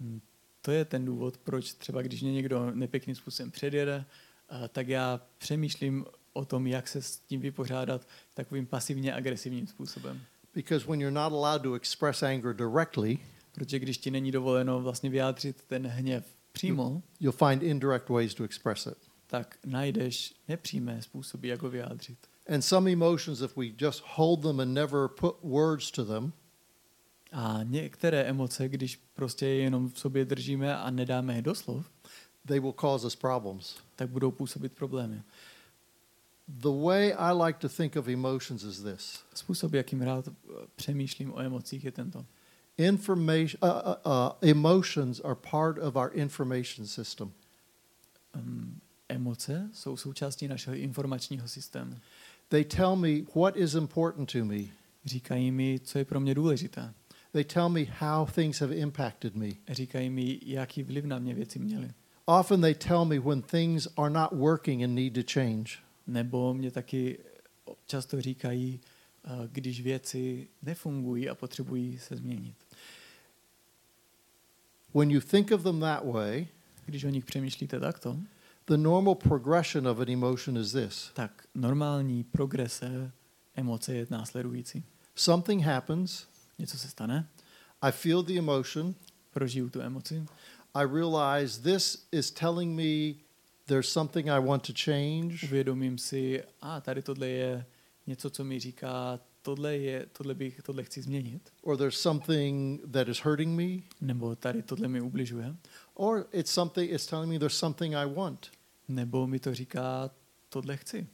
[0.00, 0.20] Mm,
[0.62, 4.04] To je ten důvod, proč třeba když mě někdo nepěkným způsobem předjede,
[4.50, 6.06] eh, tak já přemýšlím
[6.38, 10.20] o tom, jak se s tím vypořádat takovým pasivně agresivním způsobem.
[10.54, 13.18] Because when you're not allowed to express anger directly,
[13.52, 18.44] Protože když ti není dovoleno vlastně vyjádřit ten hněv přímo, you'll find indirect ways to
[18.44, 18.98] express it.
[19.26, 22.18] tak najdeš nepřímé způsoby, jak ho vyjádřit.
[22.54, 26.32] And some emotions, if we just hold them and never put words to them,
[27.32, 31.90] A některé emoce, když prostě je jenom v sobě držíme a nedáme je do slov,
[32.46, 33.76] they will cause us problems.
[33.96, 35.22] tak budou působit problémy.
[36.48, 40.32] The way I like to think of emotions is this Způsob, jakým rád eh,
[40.76, 42.24] přemýšlím o emocích, je tento.
[42.78, 47.32] information, uh, uh, uh, emotions are part of our information system.
[48.34, 51.96] Um, emoce jsou součástí našeho informačního systému.
[52.48, 54.58] They tell me what is important to me.
[55.04, 56.94] Říkají mi, co je pro mě důležité.
[57.32, 59.48] They tell me how things have impacted me.
[59.68, 61.90] Říkají mi, jaký vliv na mě věci měly.
[62.24, 65.87] Often they tell me when things are not working and need to change.
[66.08, 67.18] Nebo mě taky
[67.86, 68.80] často říkají,
[69.24, 72.54] eh, když věci nefungují a potřebují se změnit.
[74.94, 76.46] When you think of them that way,
[76.86, 78.16] Když o nich přemýšlíte takto,
[78.66, 81.10] the normal progression of an emotion is this.
[81.14, 83.12] tak normální progrese
[83.54, 84.84] emoce je následující.
[85.14, 86.26] something happens,
[86.58, 87.28] Něco se stane,
[87.82, 88.94] I feel the emotion,
[89.30, 90.24] prožiju tu emoci,
[90.74, 93.14] I realize this is telling me
[93.68, 97.66] there's something I want to change, uvědomím si, a tady tohle je
[98.06, 103.08] něco, co mi říká, tohle, je, tohle, bych, tohle chci změnit, or there's something that
[103.08, 105.56] is hurting me, nebo tady tohle mi ubližuje,
[105.94, 108.50] or it's something it's telling me there's something I want.
[108.88, 110.10] nebo mi to říká,
[110.48, 111.06] tohle chci.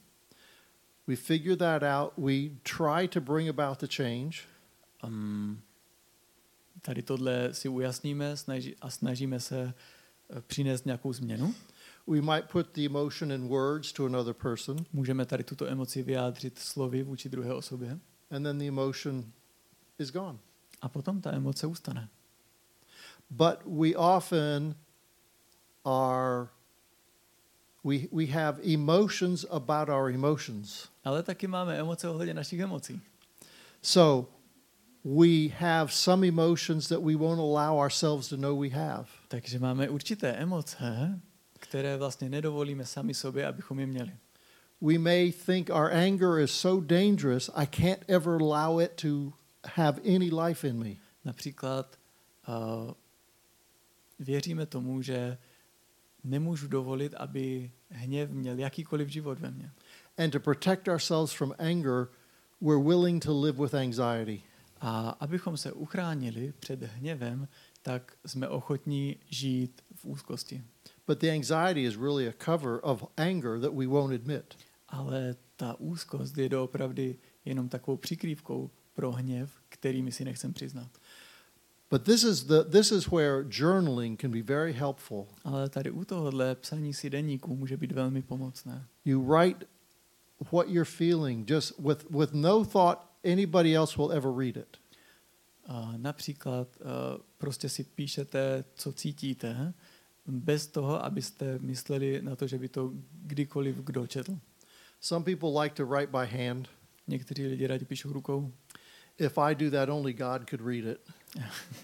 [1.07, 4.39] We figure that out, we try to bring about the change,
[5.07, 5.61] Um,
[6.83, 9.75] tady tohle si ujasníme snaží, a snažíme se
[10.31, 11.55] eh, přinést nějakou změnu.
[12.07, 16.59] We might put the emotion in words to another person, Můžeme tady tuto emoci vyjádřit
[16.59, 17.99] slovy vůči druhé osobě
[18.31, 19.33] and then the emotion
[19.99, 20.39] is gone.
[20.83, 22.09] a potom ta emoce ustane.
[23.31, 24.75] But we often
[25.85, 26.49] are,
[27.85, 30.89] we, we have emotions about our emotions.
[31.05, 33.01] Ale taky máme emoce ohledně našich emocí.
[33.83, 34.29] So
[35.05, 39.07] we have some emotions that we won't allow ourselves to know we have.
[39.29, 41.21] Takže máme určité emoce,
[41.65, 44.13] které vlastně nedovolíme sami sobě, abychom je měli.
[44.81, 49.33] We may think our anger is so dangerous, I can't ever allow it to
[49.77, 50.95] have any life in me.
[51.25, 51.99] Například
[52.49, 52.93] uh,
[54.19, 55.39] věříme tomu, že
[56.25, 59.71] nemůžu dovolit, aby hněv měl jakýkoliv život ve mně.
[60.19, 62.09] And to protect ourselves from anger,
[62.61, 64.43] we're willing to live with anxiety.
[64.81, 67.49] A abychom se uchránili před hněvem,
[67.83, 70.65] tak jsme ochotní žít v úzkosti.
[71.07, 74.55] But the anxiety is really a cover of anger that we won't admit.
[74.89, 80.91] Ale ta úzkost je doopravdy jenom takovou přikrývkou pro hněv, který my si nechcem přiznat.
[81.91, 85.27] But this is the this is where journaling can be very helpful.
[85.45, 88.87] Ale tady u tohohle psaní si deníků může být velmi pomocné.
[89.05, 89.67] You write
[90.53, 94.77] what you're feeling just with with no thought anybody else will ever read it.
[95.67, 96.87] A například uh,
[97.39, 99.75] prostě si píšete, co cítíte,
[100.27, 104.39] bez toho, abyste mysleli na to, že by to kdykoliv kdo četl.
[105.01, 106.69] Some people like to write by hand.
[107.07, 108.53] Někteří lidi rádi píšou rukou.
[109.19, 111.01] If I do that, only God could read it.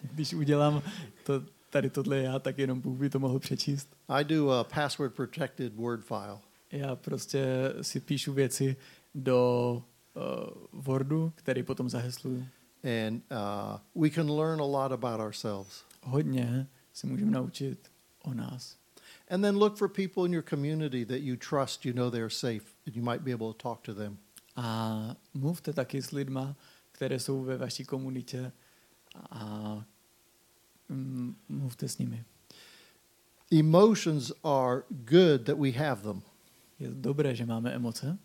[0.12, 0.82] Když udělám
[1.24, 3.96] to, tady tohle já, tak jenom Bůh by to mohl přečíst.
[4.08, 6.38] I do a password protected Word file.
[6.72, 7.46] Já prostě
[7.82, 8.76] si píšu věci
[9.14, 9.82] do
[10.14, 12.46] uh, Wordu, který potom zahesluju.
[12.84, 15.84] And uh, we can learn a lot about ourselves.
[16.02, 17.89] Hodně si můžeme naučit
[18.22, 18.76] o nás.
[19.30, 22.64] And then look for people in your community that you trust, you know they're safe,
[22.86, 24.18] and you might be able to talk to them.
[24.56, 26.56] A mluvte taky s lidma,
[26.92, 28.52] které jsou ve vaší komunitě
[29.30, 29.84] a
[30.88, 32.24] mm, mluvte s nimi.
[33.52, 36.22] Emotions are good that we have them,
[36.78, 38.18] Je dobré, že máme emoce,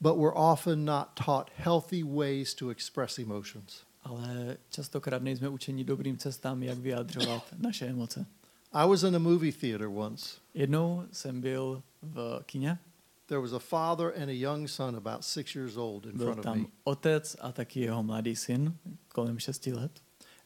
[0.00, 3.84] but we're often not taught healthy ways to express emotions.
[4.04, 8.26] ale častokrát nejsme učeni dobrým cestám, jak vyjadřovat naše emoce.
[8.74, 10.36] I was in a movie theater once.
[10.54, 12.78] Jednou jsem byl v kině,
[13.26, 16.38] There was a father and a young son about six years old in byl front
[16.38, 16.66] of tam me.
[16.84, 18.76] otec a taky jeho mladý syn,
[19.08, 19.92] kolem 6 let.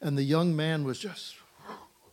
[0.01, 1.35] And the young man was just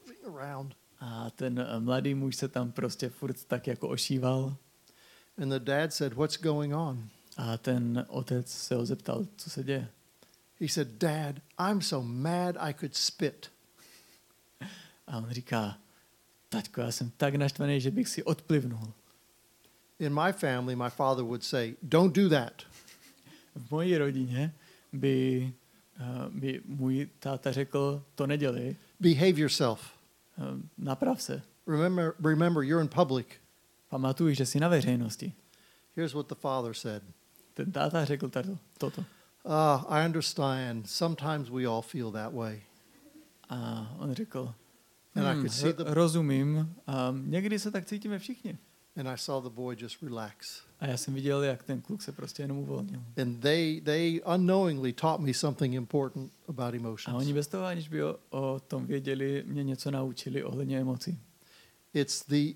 [0.01, 0.75] moving around.
[1.01, 4.57] A ten eh, mladý muž se tam prostě furt tak jako ošíval.
[5.43, 7.09] And the dad said, What's going on?
[7.37, 9.89] A ten otec se ho zeptal, co se děje.
[10.61, 11.37] He said, Dad,
[11.71, 13.51] I'm so mad I could spit.
[15.07, 15.79] A on říká,
[16.55, 18.93] taťko, já jsem tak naštvaný, že bych si odplivnul.
[19.99, 22.53] In my family, my father would say, Don't do that.
[23.57, 24.53] V mojí rodině
[24.93, 25.53] by,
[26.01, 29.81] uh, by můj táta řekl, to nedělej, Behave yourself.
[30.39, 30.45] uh,
[30.79, 31.43] naprav se.
[31.67, 33.27] Remember, remember, you're in public.
[33.89, 35.33] Pamatuj, že jsi na veřejnosti.
[35.97, 37.03] Here's what the father said.
[37.55, 39.05] Ten táta řekl tato, toto.
[39.45, 40.91] Ah, I understand.
[40.91, 42.63] Sometimes we all feel that way.
[43.49, 44.55] A on řekl,
[45.15, 46.57] And I "Hmm, could see the- rozumím,
[47.11, 48.59] um, někdy se tak cítíme všichni.
[48.97, 50.63] And I saw the boy just relax.
[50.81, 53.01] A já jsem viděl, jak ten kluk se prostě jenom uvolnil.
[53.23, 57.31] And they, they unknowingly taught me something important about A oni emotions.
[57.33, 61.19] bez toho, aniž by o, o tom věděli, mě něco naučili ohledně emocí.
[61.95, 62.55] It's the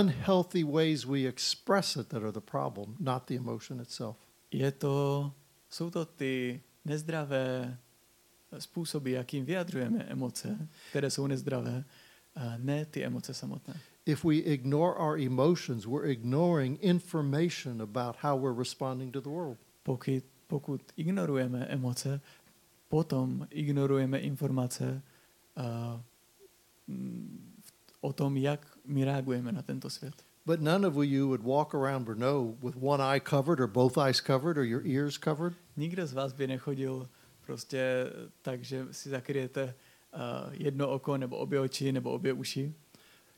[0.00, 4.16] unhealthy ways we express it that are the problem, not the emotion itself.
[4.50, 5.32] Je to,
[5.70, 7.78] jsou to ty nezdravé
[8.58, 11.84] způsoby, jakým vyjadřujeme emoce, které jsou nezdravé,
[12.36, 13.74] a ne ty emoce samotné.
[14.06, 19.58] If we ignore our emotions, we're ignoring information about how we're responding to the world.
[19.82, 22.20] Pokud, pokud ignorujeme emoce,
[22.88, 25.02] potom ignorujeme informace
[25.56, 26.00] uh,
[28.00, 30.14] o tom, jak my reagujeme na tento svět.
[30.46, 34.20] But none of you would walk around Brno with one eye covered or both eyes
[34.20, 35.54] covered or your ears covered.
[35.76, 37.08] Nikdo z vás by nechodil
[37.46, 38.06] prostě
[38.42, 39.64] tak, že si zakryjete
[40.14, 40.20] uh,
[40.52, 42.74] jedno oko, nebo obě oči, nebo obě uši.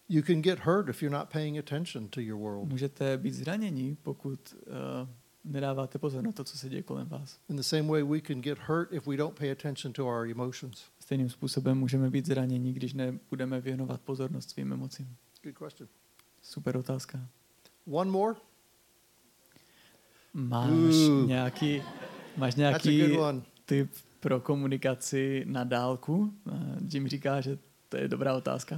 [0.09, 2.69] You can get hurt if you're not paying attention to your world.
[2.69, 5.09] Můžete být zranění, pokud uh,
[5.45, 7.39] nedáváte pozor na to, co se děje kolem vás.
[7.49, 10.31] In the same way, we can get hurt if we don't pay attention to our
[10.31, 10.85] emotions.
[10.99, 15.17] Stejným způsobem můžeme být zranění, když nebudeme věnovat pozornost svým emocím.
[15.43, 15.89] Good question.
[16.43, 17.29] Super otázka.
[17.91, 18.35] One more?
[20.35, 21.27] Máš Ooh.
[21.27, 21.83] nějaký,
[22.37, 23.43] máš That's a nějaký good one.
[23.67, 26.33] Tip pro komunikaci na dálku?
[26.45, 26.55] Uh,
[26.93, 27.59] Jim říká, že
[27.89, 28.77] to je dobrá otázka.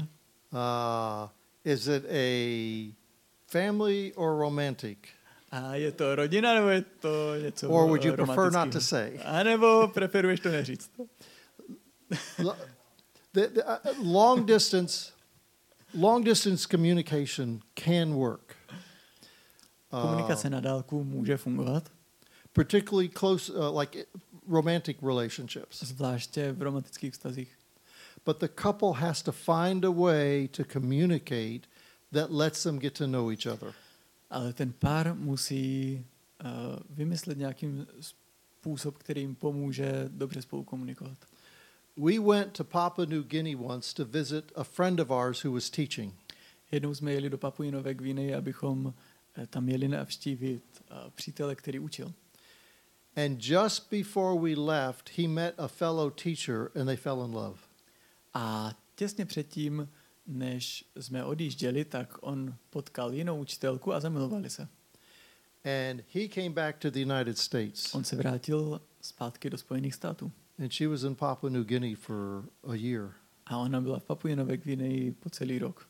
[0.53, 1.29] Uh,
[1.65, 2.95] is it a
[3.47, 4.99] family or romantic?
[5.51, 8.81] A je to rodina, nebo je to něco Or would you eh, prefer not to
[8.81, 9.19] say?
[9.25, 10.91] A nebo preferuješ to neříct?
[13.33, 15.13] The, the, uh, long distance,
[15.95, 18.57] long distance communication can work.
[19.93, 21.91] Uh, Komunikace na dálku může fungovat,
[22.53, 24.05] particularly close, uh, like
[24.49, 25.83] romantic relationships.
[25.83, 27.59] zvláště v romantických vztazích.
[28.25, 31.61] But the couple has to find a way to communicate
[32.13, 33.75] that lets them get to know each other.
[34.31, 36.05] Ale ten pár musí
[36.45, 36.51] uh,
[36.91, 41.19] vymyslet nějakým způsob, který jim pomůže dobře spolu komunikovat.
[41.97, 45.71] We went to Papua New Guinea once to visit a friend of ours who was
[45.71, 46.15] teaching.
[46.73, 48.95] Jednou jsme jeli do Papuji Nové Gviny, abychom
[49.37, 52.13] eh, tam jeli navštívit uh, přítele, který učil.
[53.17, 57.59] And just before we left, he met a fellow teacher and they fell in love.
[58.35, 59.89] A těsně předtím,
[60.27, 64.69] než jsme odjížděli, tak on potkal jinou učitelku a zamilovali se.
[65.65, 67.95] And he came back to the United States.
[67.95, 70.33] On se vrátil zpátky do Spojených států.
[70.59, 73.13] And she was in Papua New Guinea for a year.
[73.47, 75.89] A ona byla v Papui Nové Gvineji po celý rok.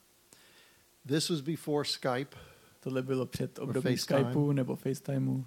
[1.08, 2.36] This was before Skype.
[2.80, 4.24] Tohle bylo před období FaceTime.
[4.24, 5.44] Skypeu nebo FaceTimeu.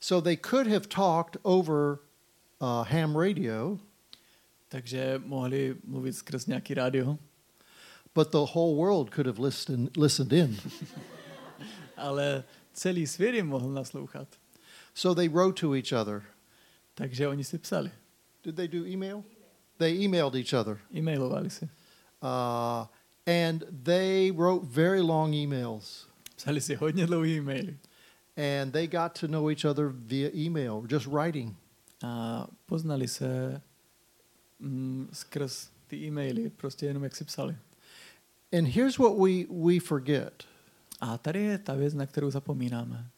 [0.00, 2.00] So they could have talked over
[2.60, 3.78] uh, ham radio,
[4.68, 7.18] Takže mohli mluvit skrz nějaký rádio,
[8.14, 10.56] but the whole world could have listened, listened in.
[11.96, 14.28] ale celý svět jim mohl naslouchat.
[14.94, 16.22] So they wrote to each other.
[16.94, 17.90] Takže oni si psali,
[18.42, 19.24] Did they do email?
[19.78, 20.78] They emailed each other.
[20.94, 21.68] e-mailovali si.
[22.22, 22.86] Uh,
[23.26, 26.06] and they wrote very long emails.
[26.36, 27.78] Psali si hodně dlouhý e-maily.
[28.38, 31.56] And they got to know each other via email, just writing.
[32.02, 33.60] A poznali se
[34.60, 37.56] mm, skrz ty e-maily, prostě jenom jak si psali.
[38.58, 40.44] And here's what we, we forget
[41.00, 43.10] A tady je ta věc, na kterou zapomínáme.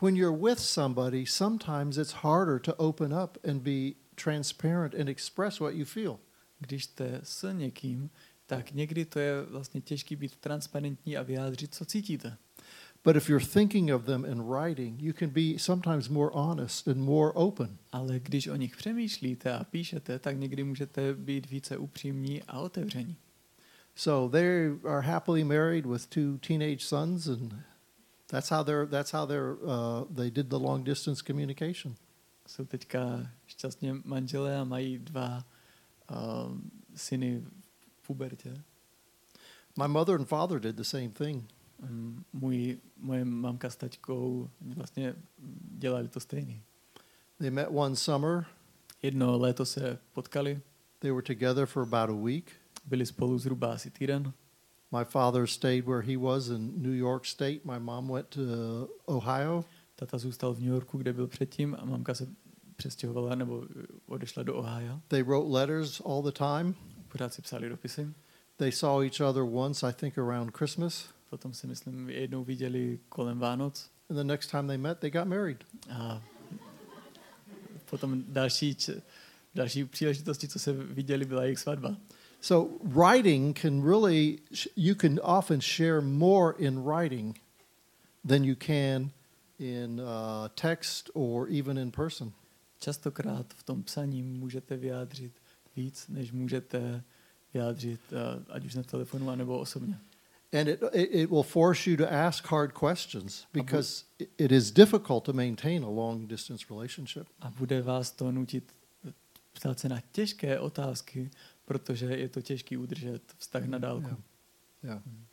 [0.00, 5.60] when you're with somebody, sometimes it's harder to open up and be transparent and express
[5.60, 6.18] what you feel.
[6.58, 8.10] Když jste s někým,
[8.46, 12.36] tak někdy to je vlastně těžké být transparentní a vyjádřit, co cítíte.
[17.92, 23.16] Ale když o nich přemýšlíte a píšete, tak někdy můžete být více upřímní a otevření.
[23.94, 27.54] So they are happily married with two teenage sons, and
[28.26, 31.94] that's how they're that's how they're uh, they did the long distance communication.
[32.46, 35.44] Jsou teďka šťastně manželé a mají dva
[36.10, 37.42] um, syny
[38.02, 38.62] v pubertě.
[39.78, 41.55] My mother and father did the same thing.
[41.82, 45.14] Um, můj, moje mamka s taťkou vlastně
[45.78, 46.62] dělali to stejný.
[47.38, 48.46] They met one summer.
[49.02, 50.60] Jedno léto se potkali,
[50.98, 52.52] They were together for about a week.
[52.84, 54.32] byli spolu zhruba asi týden.
[54.98, 57.64] My father stayed where he was in New York State.
[57.64, 58.40] My mom went to
[59.06, 59.64] Ohio.
[59.96, 62.28] Tata zůstal v New Yorku, kde byl předtím a mamka se
[62.76, 63.64] přestěhovala nebo
[64.06, 65.00] odešla do Ohio.
[65.08, 66.74] They wrote letters all the time.
[67.08, 68.08] Pořád si psali dopisy.
[68.56, 71.08] They saw each other once, I think, around Christmas.
[71.36, 75.28] Potom si myslím, jednou viděli kolem Vánoc And the next time they met, they got
[75.28, 75.64] married.
[75.90, 76.22] a
[77.90, 78.76] potom další,
[79.54, 81.96] další příležitosti, co se viděli, byla jejich svatba.
[82.40, 84.38] So writing can really,
[84.76, 87.40] you can often share more in writing
[88.28, 89.10] than you can
[89.58, 92.32] in uh, text or even in person.
[92.78, 95.32] Častokrát v tom psaní můžete vyjádřit
[95.76, 97.02] víc, než můžete
[97.54, 99.98] vyjádřit, eh, ať už na telefonu, anebo osobně.
[100.52, 105.24] And it, it, will force you to ask hard questions because it, it is difficult
[105.24, 107.26] to maintain a long distance relationship.
[107.40, 108.72] A bude vás to nutit
[109.52, 111.30] ptát se na těžké otázky,
[111.64, 114.06] protože je to těžké udržet vztah na dálku.
[114.06, 114.18] Yeah.
[114.82, 115.02] Yeah.
[115.06, 115.26] Hmm.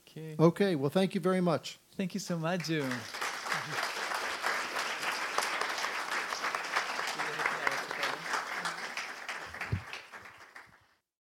[0.00, 0.36] Okay.
[0.38, 1.78] Okay, well, thank you very much.
[1.96, 3.00] Thank you so much, June.